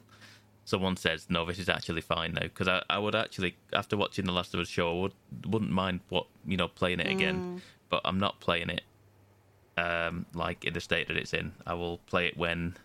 [0.63, 2.43] someone says no, this is actually fine now.
[2.43, 5.13] Because I, I would actually after watching the Last of Us show, I would
[5.45, 7.35] wouldn't mind what you know playing it again.
[7.35, 7.57] Hmm.
[7.95, 8.81] But I'm not playing it
[9.77, 11.53] um, like in the state that it's in.
[11.65, 12.75] I will play it when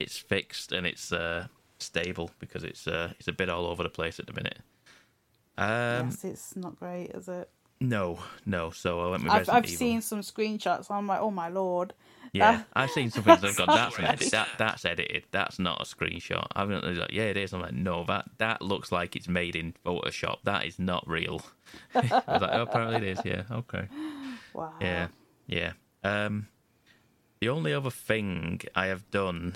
[0.00, 1.46] it's fixed and it's uh,
[1.78, 4.58] stable because it's uh, it's a bit all over the place at the minute.
[5.56, 7.48] Um, yes, it's not great, is it?
[7.80, 8.70] No, no.
[8.70, 10.90] So I went with I've, I've seen some screenshots.
[10.90, 11.94] I'm like, oh my lord.
[12.32, 13.66] Yeah, That- I've seen some things I've gone.
[13.68, 14.30] That's That's.
[14.30, 15.24] That that's edited.
[15.30, 16.46] That's not a screenshot.
[16.54, 17.52] I've been like, yeah, it is.
[17.52, 20.38] I'm like, no, that that looks like it's made in Photoshop.
[20.44, 21.42] That is not real.
[21.94, 23.24] I was like, oh, apparently it is.
[23.24, 23.88] Yeah, okay.
[24.54, 24.72] Wow.
[24.80, 25.08] Yeah,
[25.46, 25.72] yeah.
[26.04, 26.48] Um,
[27.40, 29.54] the only other thing I have done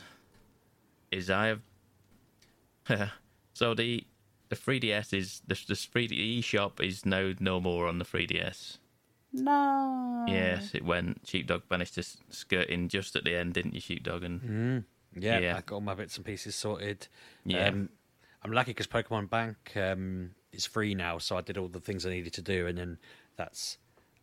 [1.10, 1.60] is I have.
[3.54, 4.04] so the
[4.48, 8.78] the 3DS is the the 3D eShop is now no more on the 3DS.
[9.32, 10.24] No.
[10.28, 11.20] Yes, it went.
[11.26, 14.22] Sheepdog managed to s- skirt in just at the end, didn't you, Sheepdog?
[14.24, 15.56] And Yeah, Yeah.
[15.56, 17.08] I got all my bits and pieces sorted.
[17.44, 17.68] Yeah.
[17.68, 17.88] Um,
[18.42, 22.04] I'm lucky because Pokemon Bank um, is free now, so I did all the things
[22.06, 22.98] I needed to do, and then
[23.36, 23.78] that's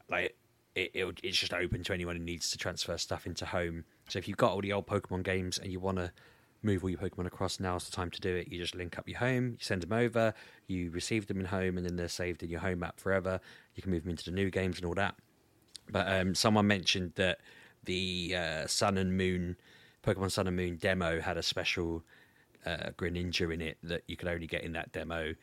[0.10, 0.36] like
[0.76, 3.86] it, it, it's just open to anyone who needs to transfer stuff into home.
[4.08, 6.12] So if you've got all the old Pokemon games and you want to
[6.62, 8.48] move all your Pokemon across, now's the time to do it.
[8.50, 10.34] You just link up your home, you send them over,
[10.68, 13.40] you receive them in home, and then they're saved in your home app forever.
[13.76, 15.16] You can move them into the new games and all that.
[15.90, 17.40] But um, someone mentioned that
[17.86, 19.56] the uh, Sun and Moon,
[20.04, 22.04] Pokemon Sun and Moon demo had a special
[22.66, 25.34] uh, Greninja in it that you could only get in that demo.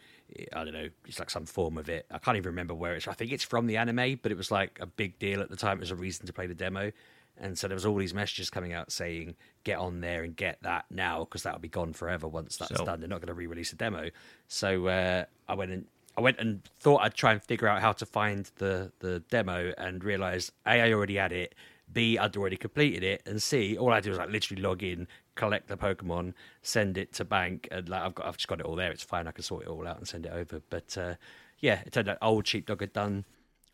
[0.53, 2.07] I don't know, it's like some form of it.
[2.11, 3.09] I can't even remember where it's.
[3.09, 5.57] I think it's from the anime, but it was like a big deal at the
[5.57, 5.79] time.
[5.79, 6.93] It was a reason to play the demo.
[7.39, 10.59] And so there was all these messages coming out saying, "Get on there and get
[10.63, 13.01] that now, because that'll be gone forever once that's So- done.
[13.01, 14.11] They're not going to re-release a demo."
[14.49, 17.93] So uh, I went and I went and thought I'd try and figure out how
[17.93, 21.55] to find the the demo, and realised a I already had it,
[21.93, 25.07] b I'd already completed it, and c all I do is like literally log in,
[25.35, 26.33] collect the Pokemon,
[26.63, 28.91] send it to bank, and like I've got I've just got it all there.
[28.91, 29.27] It's fine.
[29.27, 30.63] I can sort it all out and send it over.
[30.71, 31.15] But uh,
[31.61, 33.27] yeah, it turned out old Sheepdog had done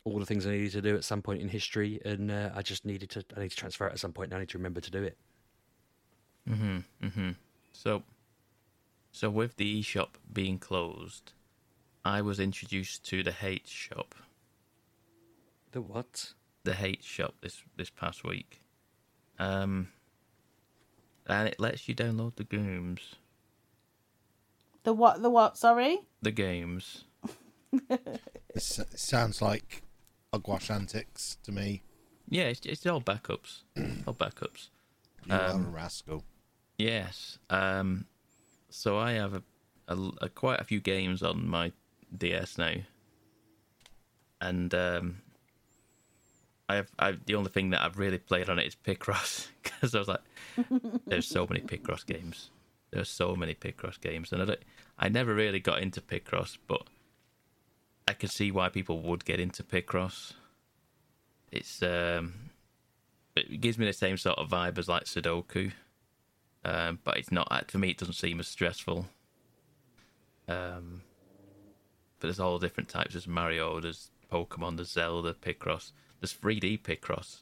[0.05, 2.61] all the things I needed to do at some point in history, and uh, I
[2.61, 4.31] just needed to I need to transfer it at some point.
[4.31, 5.17] And I need to remember to do it.
[6.47, 6.79] Hmm.
[7.01, 7.31] Hmm.
[7.71, 8.03] So,
[9.11, 11.31] so with the eShop being closed,
[12.03, 14.11] I was introduced to the hShop,
[15.71, 16.33] The what?
[16.65, 18.61] the hShop this this past week,
[19.39, 19.89] um,
[21.27, 23.15] and it lets you download the games.
[24.83, 25.21] The what?
[25.21, 25.57] The what?
[25.57, 25.99] Sorry.
[26.21, 27.05] The games.
[28.53, 29.81] This sounds like
[30.33, 31.83] Ogwash antics to me.
[32.29, 33.61] Yeah, it's, it's all backups.
[34.07, 34.69] all backups.
[35.25, 36.23] You are Um, a rascal.
[36.77, 37.37] Yes.
[37.49, 38.05] Um,
[38.69, 39.43] so I have a,
[39.87, 41.71] a, a- quite a few games on my
[42.17, 42.73] DS now,
[44.41, 45.21] and um,
[46.69, 49.93] I have I, the only thing that I've really played on it is Picross because
[49.95, 50.21] I was like,
[51.05, 52.49] there's so many Picross games.
[52.91, 54.59] There's so many Picross games, and I don't,
[54.99, 56.83] I never really got into Picross, but
[58.07, 60.33] I can see why people would get into Picross.
[61.51, 62.33] It's um,
[63.35, 65.71] it gives me the same sort of vibe as like Sudoku
[66.65, 67.89] um, but it's not for me.
[67.89, 69.07] It doesn't seem as stressful.
[70.47, 71.01] Um,
[72.19, 73.13] but there's all different types.
[73.13, 77.41] There's Mario, there's Pokemon, there's Zelda, Picross, there's 3D Picross.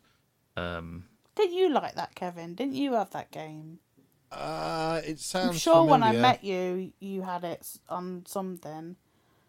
[0.57, 1.05] Um,
[1.36, 2.55] Didn't you like that, Kevin?
[2.55, 3.80] Didn't you have that game?
[4.32, 5.49] Uh, it sounds.
[5.49, 8.95] I'm sure when I met you, you had it on something.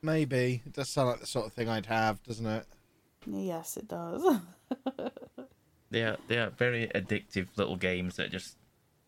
[0.03, 2.67] Maybe it does sound like the sort of thing I'd have, doesn't it?
[3.27, 4.39] Yes, it does.
[5.93, 8.57] They are they are very addictive little games that just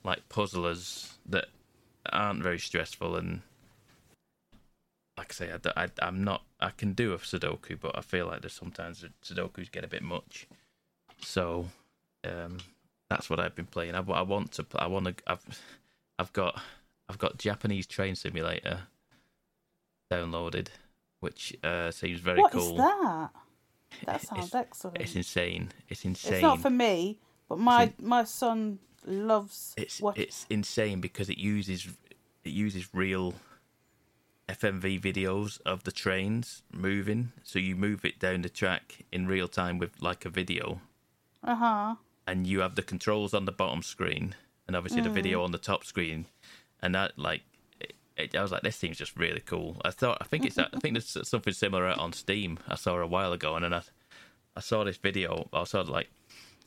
[0.05, 1.47] like puzzlers that
[2.13, 3.41] aren't very stressful and
[5.17, 6.43] like I say, I, I, am not.
[6.61, 9.89] I can do a Sudoku, but I feel like there's sometimes the Sudokus get a
[9.89, 10.49] bit much.
[11.21, 11.69] So,
[12.25, 12.59] um,
[13.09, 13.95] that's what I've been playing.
[13.95, 14.67] I, I want to.
[14.75, 15.15] I want to.
[15.29, 15.63] I've,
[16.19, 16.61] I've got,
[17.09, 18.81] I've got Japanese Train Simulator
[20.13, 20.67] downloaded,
[21.25, 22.71] which uh, seems very What cool.
[22.73, 23.31] is that?
[24.07, 25.01] That It's- sounds excellent.
[25.01, 25.65] It's insane.
[25.89, 26.35] It's insane.
[26.35, 27.19] It's not for me,
[27.49, 31.81] but my my son loves it's what it's insane because it uses
[32.49, 33.35] it uses real
[34.49, 37.33] FMV videos of the trains moving.
[37.43, 40.81] So you move it down the track in real time with like a video,
[41.43, 41.95] uh huh.
[42.27, 44.35] and you have the controls on the bottom screen,
[44.67, 45.45] and obviously the video Mm.
[45.45, 46.27] on the top screen,
[46.83, 47.43] and that like.
[48.17, 49.81] It, I was like, this seems just really cool.
[49.85, 52.59] I thought, I think it's, I think there's something similar on Steam.
[52.69, 53.83] I saw a while ago, and then I,
[54.57, 55.49] I saw this video.
[55.53, 56.11] I saw like,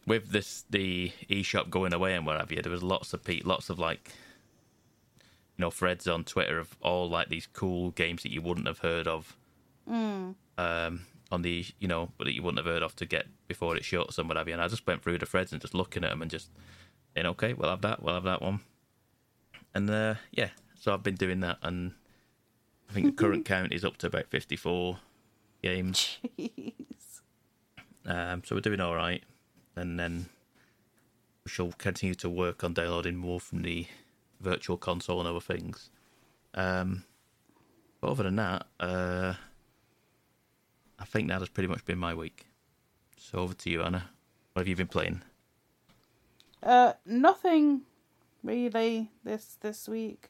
[0.08, 2.62] with this the eShop going away and what have you.
[2.62, 4.10] There was lots of pe- lots of like
[5.58, 8.80] you know threads on Twitter of all like these cool games that you wouldn't have
[8.80, 9.36] heard of
[10.58, 13.84] um, on the you know that you wouldn't have heard of to get before it
[13.84, 14.54] shuts and what have you.
[14.54, 16.50] And I just went through the threads and just looking at them and just
[17.14, 18.62] saying, okay, we'll have that, we'll have that one,
[19.76, 20.50] and uh, yeah.
[20.80, 21.93] So I've been doing that, and
[22.89, 24.99] I think the current count is up to about fifty-four
[25.63, 26.19] games.
[26.38, 27.21] Jeez.
[28.05, 29.23] Um, so we're doing all right,
[29.75, 30.28] and then
[31.43, 33.88] we shall continue to work on downloading more from the
[34.39, 35.89] virtual console and other things.
[36.53, 37.03] Um,
[37.99, 39.34] but other than that, uh,
[40.99, 42.47] I think that has pretty much been my week.
[43.17, 44.09] So over to you, Anna.
[44.53, 45.21] What have you been playing?
[46.63, 47.82] Uh, nothing
[48.43, 50.30] really this this week.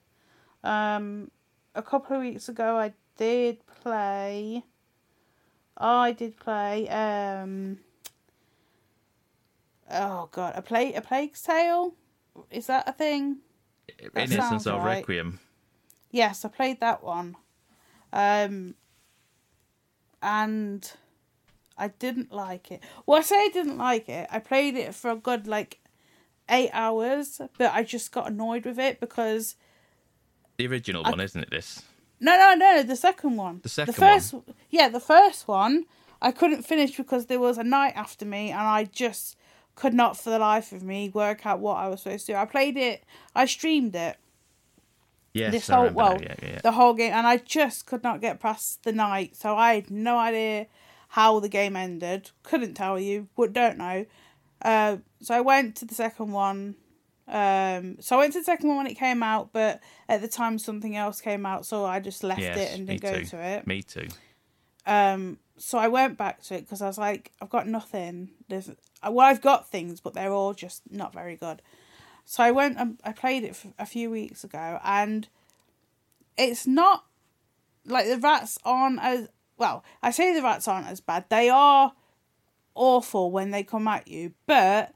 [0.68, 1.32] Um,
[1.76, 4.63] a couple of weeks ago, I did play.
[5.78, 6.89] I did play.
[6.89, 7.80] Um.
[9.89, 11.93] Oh god, a play a plague's tale.
[12.51, 13.38] Is that a thing?
[14.13, 14.97] That In Innocence of right.
[14.97, 15.39] Requiem.
[16.11, 17.38] Yes, I played that one.
[18.11, 18.76] Um
[20.22, 20.91] and
[21.78, 22.82] I didn't like it.
[23.05, 24.28] Well, I say I didn't like it.
[24.30, 25.80] I played it for a good like
[26.49, 29.55] 8 hours, but I just got annoyed with it because
[30.58, 31.49] The original I- one, isn't it?
[31.49, 31.84] This.
[32.20, 33.60] no, no, no, the second one.
[33.64, 34.36] The second the first,
[34.70, 35.86] Yeah, the first one
[36.22, 39.38] I couldn't finish because there was a knight after me and I just
[39.76, 42.38] could not for the life of me work out what I was supposed to do.
[42.38, 43.03] I played it,
[43.36, 44.18] I streamed it.
[45.34, 46.60] Yes, this whole well yeah, yeah, yeah.
[46.64, 49.91] the whole game and i just could not get past the knight so i had
[49.91, 50.66] no idea
[51.10, 54.08] how the game ended couldn't tell you don't know
[54.64, 56.74] uh, so i went to the second one
[57.28, 60.28] um, so i went to the second one when it came out but at the
[60.28, 63.25] time something else came out so i just left Yes, it and didn't go too.
[63.25, 64.07] to it Me too.
[64.86, 68.30] um, so I went back to it because I was like, I've got nothing.
[68.47, 68.69] There's
[69.03, 71.63] well, I've got things, but they're all just not very good.
[72.25, 75.28] So I went and I played it a few weeks ago, and
[76.38, 77.05] it's not
[77.86, 79.84] like the rats aren't as well.
[80.03, 81.25] I say the rats aren't as bad.
[81.30, 81.93] They are
[82.75, 84.93] awful when they come at you, but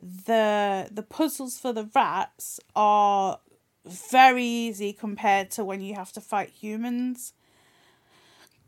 [0.00, 3.38] the the puzzles for the rats are
[3.84, 7.32] very easy compared to when you have to fight humans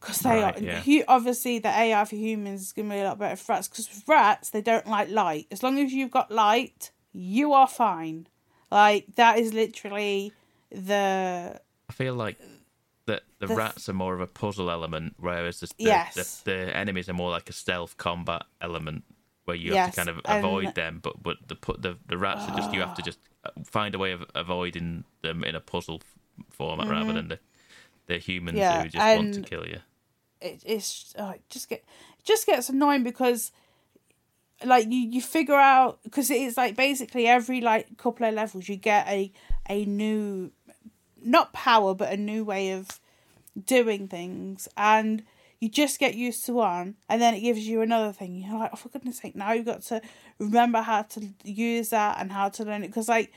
[0.01, 0.81] because they Right, are yeah.
[0.81, 3.69] hu- obviously the AI for humans is going to be a lot better for rats
[3.69, 5.47] because rats they don't like light.
[5.51, 8.27] As long as you've got light, you are fine.
[8.71, 10.33] Like that is literally
[10.71, 12.39] the I feel like
[13.07, 16.43] that the, The- rats are more of a puzzle element, whereas the, the, Yes.
[16.43, 19.05] the, the enemies are more like a stealth combat element,
[19.45, 21.01] where you Yes, have to kind of avoid them.
[21.03, 23.95] But but the pu- the the rats are just you have to just uh, find
[23.95, 26.01] a way of avoiding them in a puzzle
[26.51, 27.39] format rather than the
[28.07, 28.59] the humans Mm-hmm.
[28.59, 29.81] Yeah, who just want to kill you.
[30.41, 31.85] it, it's oh, it just get
[32.19, 33.53] it just gets annoying because
[34.65, 38.77] like you you figure out because it's like basically every like couple of levels you
[38.77, 39.33] get a
[39.69, 40.51] a new
[41.23, 43.01] not power but a new way of
[43.67, 45.23] doing things and
[45.65, 48.35] you just get used to one and then it gives you another thing.
[48.35, 50.03] You're like oh for goodness sake now you've got to
[50.39, 52.89] remember how to use that and how to learn it.
[52.89, 53.33] Because like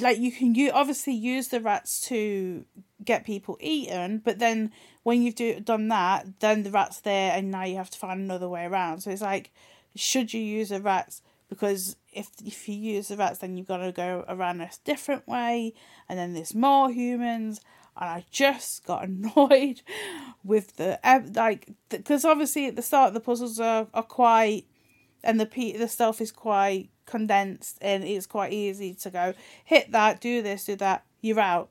[0.00, 2.64] like you can you obviously use the rats to
[3.04, 4.70] get people eaten but then
[5.02, 8.20] when you've do, done that then the rat's there and now you have to find
[8.20, 9.00] another way around.
[9.00, 9.50] So it's like
[9.96, 11.20] should you use the rats?
[11.48, 15.26] Because if if you use the rats then you've got to go around a different
[15.26, 15.74] way
[16.08, 17.60] and then there's more humans
[18.00, 19.82] and I just got annoyed
[20.42, 20.98] with the
[21.34, 24.64] like because obviously at the start the puzzles are, are quite
[25.22, 29.34] and the the stuff is quite condensed and it's quite easy to go
[29.64, 31.68] hit that do this do that you're out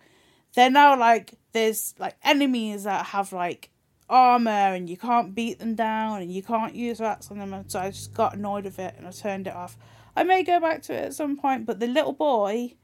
[0.53, 3.69] then now like there's like enemies that have like
[4.09, 7.53] armor and you can't beat them down and you can't use rats on them.
[7.53, 9.77] And so I just got annoyed with it and I turned it off.
[10.15, 12.75] I may go back to it at some point, but the little boy,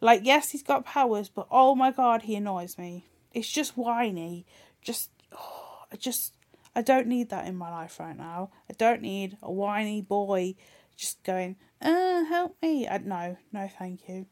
[0.00, 3.06] like, yes, he's got powers, but oh my god, he annoys me.
[3.32, 4.46] It's just whiny.
[4.82, 6.34] Just, oh, I just,
[6.76, 8.50] I don't need that in my life right now.
[8.70, 10.54] I don't need a whiny boy
[10.96, 12.86] just going, uh, help me.
[12.86, 14.26] I, no, no, thank you.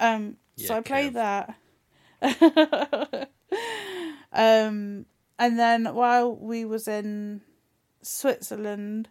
[0.00, 1.54] Um, so I played Kev.
[2.20, 3.30] that.
[4.32, 5.06] um,
[5.38, 7.42] and then while we was in
[8.02, 9.08] Switzerland,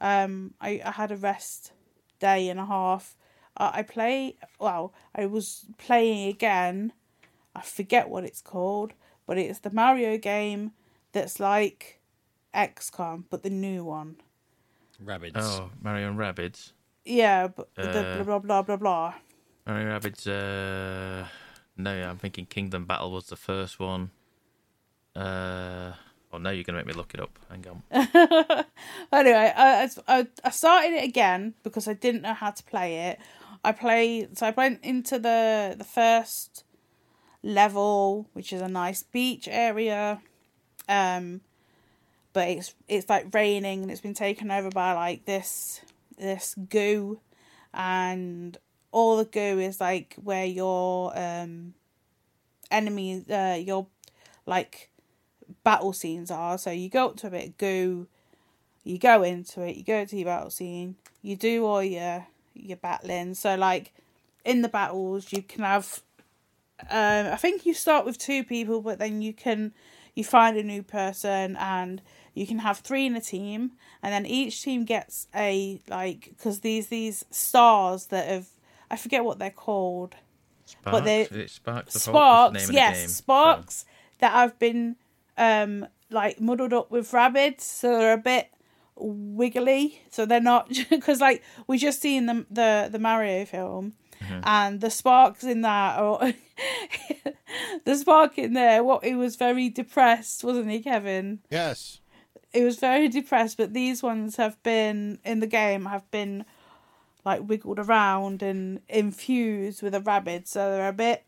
[0.00, 1.72] um, I, I had a rest
[2.18, 3.16] day and a half.
[3.56, 4.92] Uh, I play well.
[5.14, 6.92] I was playing again.
[7.54, 8.94] I forget what it's called,
[9.26, 10.72] but it's the Mario game
[11.12, 12.00] that's like
[12.54, 14.16] XCOM, but the new one.
[15.04, 15.32] Rabbids.
[15.36, 16.72] Oh, Mario and Rabbids.
[17.04, 19.14] Yeah, but the Uh, blah blah blah blah blah.
[19.66, 20.26] Mario and Rabbids.
[20.26, 21.26] Uh,
[21.76, 24.10] no, yeah, I'm thinking Kingdom Battle was the first one.
[25.14, 25.92] Uh,
[26.32, 27.38] oh, no, you're gonna make me look it up.
[27.50, 27.82] Hang on.
[29.12, 33.18] anyway, I, I I started it again because I didn't know how to play it.
[33.64, 36.64] I played so I went into the the first
[37.42, 40.20] level, which is a nice beach area.
[40.88, 41.42] Um
[42.32, 45.80] but it's it's like raining and it's been taken over by like this
[46.18, 47.20] this goo
[47.74, 48.56] and
[48.90, 51.74] all the goo is like where your um
[52.70, 53.86] enemy uh your
[54.46, 54.90] like
[55.64, 56.58] battle scenes are.
[56.58, 58.08] So you go up to a bit of goo,
[58.84, 62.76] you go into it, you go to your battle scene, you do all your your
[62.76, 63.34] battling.
[63.34, 63.92] So like
[64.44, 66.02] in the battles you can have
[66.90, 69.72] um I think you start with two people but then you can
[70.14, 72.02] you find a new person and
[72.34, 73.72] you can have three in a team
[74.02, 78.48] and then each team gets a like because these these stars that have
[78.90, 80.16] I forget what they're called
[80.64, 81.04] Sparks.
[81.04, 81.94] they- Is it Sparks.
[81.96, 83.08] of Hope is the sparks the yes game.
[83.08, 83.84] sparks
[84.18, 84.96] that have been
[85.38, 88.48] um like muddled up with Rabbids so they're a bit
[89.02, 94.40] wiggly so they're not because like we just seen the the the mario film Mm-hmm.
[94.44, 96.32] and the sparks in that or
[97.84, 101.98] the spark in there what he was very depressed wasn't he kevin Yes.
[102.52, 106.44] it was very depressed but these ones have been in the game have been
[107.24, 111.24] like wiggled around and infused with a Rabbid so they're a bit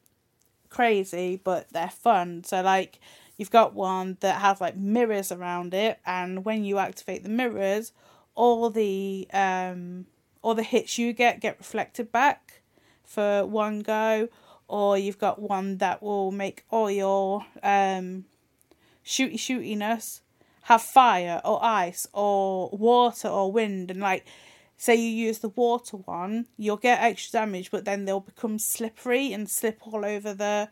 [0.69, 3.01] crazy but they're fun so like
[3.37, 7.93] you've got one that has like mirrors around it and when you activate the mirrors
[8.35, 10.07] all the um
[10.43, 12.63] all the hits you get get reflected back
[13.05, 14.29] for one go
[14.69, 18.25] or you've got one that will make all your um
[19.05, 20.21] shooty shootiness
[20.63, 24.25] have fire or ice or water or wind and like
[24.77, 29.33] say you use the water one you'll get extra damage but then they'll become slippery
[29.33, 30.69] and slip all over the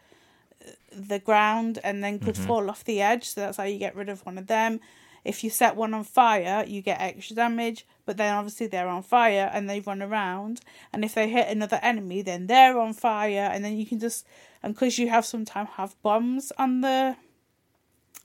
[0.90, 2.46] the ground and then could mm-hmm.
[2.46, 3.28] fall off the edge.
[3.30, 4.80] So that's how you get rid of one of them.
[5.24, 9.02] If you set one on fire you get extra damage but then obviously they're on
[9.02, 10.60] fire and they run around.
[10.92, 13.48] And if they hit another enemy then they're on fire.
[13.52, 14.26] And then you can just
[14.62, 17.16] and because you have sometimes have bombs on the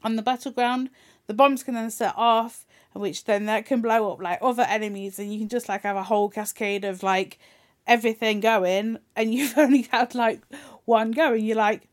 [0.04, 0.90] on the battleground,
[1.28, 5.20] the bombs can then set off, which then that can blow up like other enemies,
[5.20, 7.40] and you can just like have a whole cascade of like
[7.86, 10.42] everything going, and you've only had like
[10.86, 11.44] one going.
[11.44, 11.88] You're like,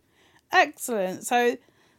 [0.54, 1.26] excellent.
[1.26, 1.56] So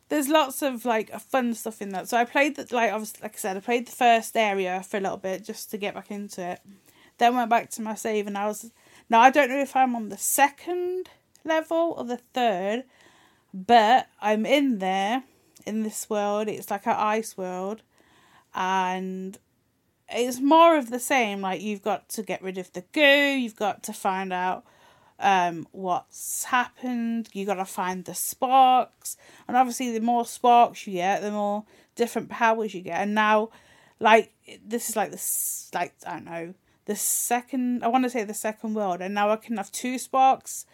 [0.09, 2.07] there's lots of like fun stuff in that.
[2.07, 4.97] So I played the like obviously like I said, I played the first area for
[4.97, 6.61] a little bit just to get back into it.
[7.17, 8.71] Then went back to my save, and I was
[9.09, 11.09] now I don't know if I'm on the second
[11.43, 12.83] level or the third,
[13.53, 15.23] but I'm in there
[15.65, 16.47] in this world.
[16.47, 17.81] It's like an ice world,
[18.53, 19.37] and
[20.09, 21.41] it's more of the same.
[21.41, 23.01] Like you've got to get rid of the goo.
[23.01, 24.65] You've got to find out
[25.19, 27.29] um what's happened.
[27.33, 31.63] You got to find the sparks, and obviously the more sparks you get, the more
[31.95, 33.01] different powers you get.
[33.01, 33.49] And now,
[33.99, 34.33] like
[34.65, 36.53] this is like this, like I don't know,
[36.85, 37.83] the second.
[37.83, 40.65] I want to say the second world, and now I can have two sparks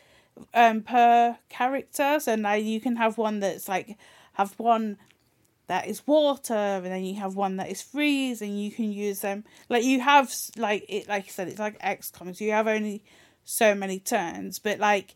[0.53, 3.97] um per character so now you can have one that's like
[4.33, 4.97] have one
[5.67, 9.21] that is water and then you have one that is freeze and you can use
[9.21, 12.67] them like you have like it like i said it's like xcom so you have
[12.67, 13.03] only
[13.51, 15.15] so many turns but like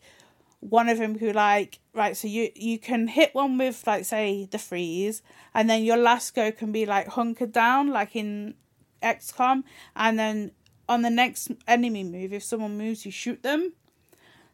[0.60, 4.48] one of them who like right so you you can hit one with like say
[4.50, 5.22] the freeze
[5.54, 8.54] and then your last go can be like hunkered down like in
[9.02, 9.62] xcom
[9.94, 10.50] and then
[10.88, 13.72] on the next enemy move if someone moves you shoot them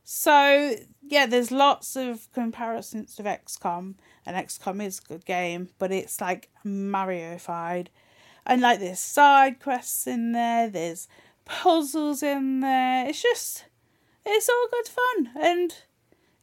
[0.04, 3.94] so yeah, there's lots of comparisons to XCOM,
[4.26, 7.90] and XCOM is a good game, but it's like Mario-fied.
[8.44, 11.08] And like there's side quests in there, there's
[11.44, 13.08] puzzles in there.
[13.08, 13.64] It's just
[14.24, 15.74] it's all good fun and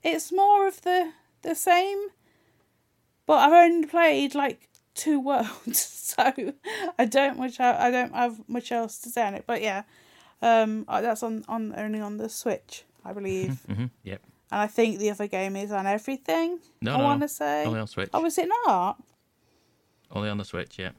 [0.04, 1.12] it's more of the
[1.42, 2.08] the same.
[3.26, 6.34] But I've only played like two worlds, so
[6.98, 9.44] I don't much I don't have much else to say on it.
[9.48, 9.84] But yeah,
[10.42, 14.22] um, uh, that's on on only on the Switch, I believe, hmm Yep.
[14.52, 16.60] and I think the other game is on everything.
[16.82, 17.66] No, I no, want to say.
[17.66, 18.10] Only on Switch.
[18.14, 19.02] Oh, is it not?
[20.12, 20.80] Only on the Switch.
[20.80, 20.92] Yeah.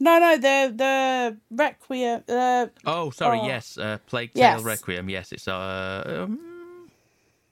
[0.00, 2.24] No, no, the the Requiem.
[2.28, 3.38] Uh, Oh, sorry.
[3.40, 3.46] Oh.
[3.46, 4.62] Yes, uh, Plague Tale Yes.
[4.62, 5.08] Requiem.
[5.10, 6.24] Yes, it's uh.
[6.24, 6.90] Um,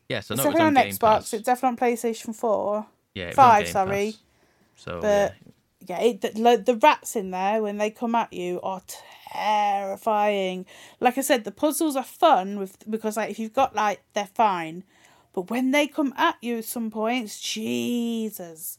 [0.09, 1.01] yes, I it's know it's definitely on on Game Xbox.
[1.01, 1.35] Pass.
[1.35, 2.87] It's definitely on PlayStation Four.
[3.15, 4.13] yeah, it was on five, sorry.
[4.13, 4.21] Pass.
[4.77, 5.35] So But-
[5.87, 8.83] yeah, Yeah, it, the, the rats in there when they come at you are
[9.33, 10.67] terrifying.
[11.01, 14.27] Like I said, the puzzles are fun with because like if you've got like they're
[14.35, 14.85] fine,
[15.33, 18.79] but when they come at you at some points, Jesus,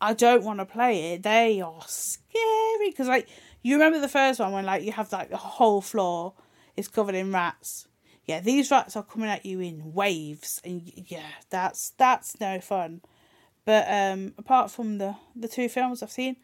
[0.00, 1.22] I don't want to play it.
[1.22, 3.28] They are scary because like
[3.62, 6.34] you remember the first one when like you have like the whole floor
[6.76, 7.88] is covered in rats.
[8.24, 13.00] Yeah, these rats are coming at you in waves, and yeah, that's that's no fun.
[13.64, 16.36] But um, apart from the the two films I've seen,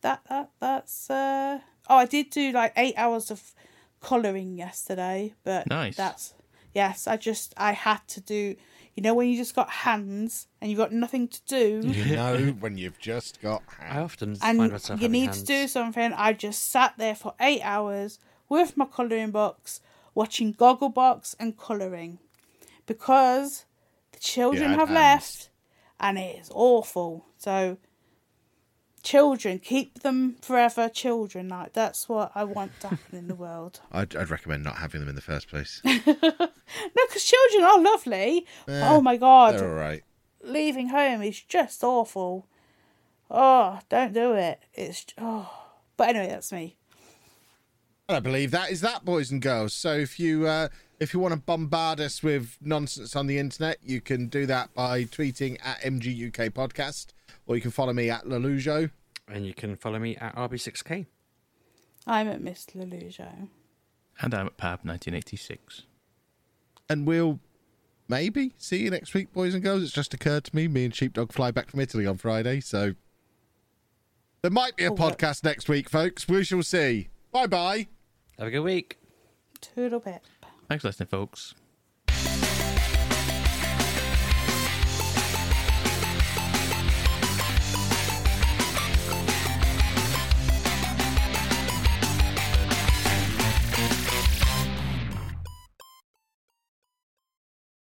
[0.00, 3.54] that that that's uh oh I did do like eight hours of
[4.00, 5.96] colouring yesterday, but Nice.
[5.96, 6.34] That's
[6.74, 8.56] yes, I just I had to do.
[9.00, 12.36] You know when you just got hands and you've got nothing to do, You know
[12.60, 14.04] when you've just got I hands.
[14.04, 16.12] often find and myself you having need to do something.
[16.12, 18.18] I just sat there for eight hours
[18.50, 19.80] with my colouring books,
[20.14, 22.18] watching Gogglebox and colouring,
[22.84, 23.64] because
[24.12, 25.48] the children Yeah, have and- left,
[25.98, 27.24] and it is awful.
[27.38, 27.78] So,
[29.02, 30.88] children, keep them forever.
[30.88, 33.80] Children, like that's what I want to happen in the world.
[33.92, 35.80] I'd, I'd recommend not having them in the first place.
[36.96, 38.46] No, because children are lovely.
[38.68, 40.02] oh my god, They're all right.
[40.42, 42.46] leaving home is just awful.
[43.28, 44.60] Oh, don't do it.
[44.74, 45.50] It's oh.
[45.96, 46.76] But anyway, that's me.
[48.08, 49.72] I believe that is that, boys and girls.
[49.74, 50.68] So if you uh,
[51.00, 54.72] if you want to bombard us with nonsense on the internet, you can do that
[54.74, 57.08] by tweeting at MGUK Podcast,
[57.50, 58.92] or you can follow me at Lollujo.
[59.26, 61.06] And you can follow me at RB6K.
[62.06, 63.48] I'm at Miss Lollujo.
[64.20, 65.82] and I'm at Pab 1986.
[66.88, 67.40] And we'll
[68.08, 69.82] maybe see you next week, boys and girls.
[69.82, 70.68] It's just occurred to me.
[70.68, 72.94] Me and Sheepdog fly back from Italy on Friday, so
[74.42, 75.18] there might be a Oh, what?
[75.18, 76.28] podcast next week, folks.
[76.28, 77.08] We shall see.
[77.32, 77.88] Bye bye.
[78.38, 78.96] Have a good week.
[79.60, 80.22] Toodle pip.
[80.68, 81.54] Thanks for listening, folks.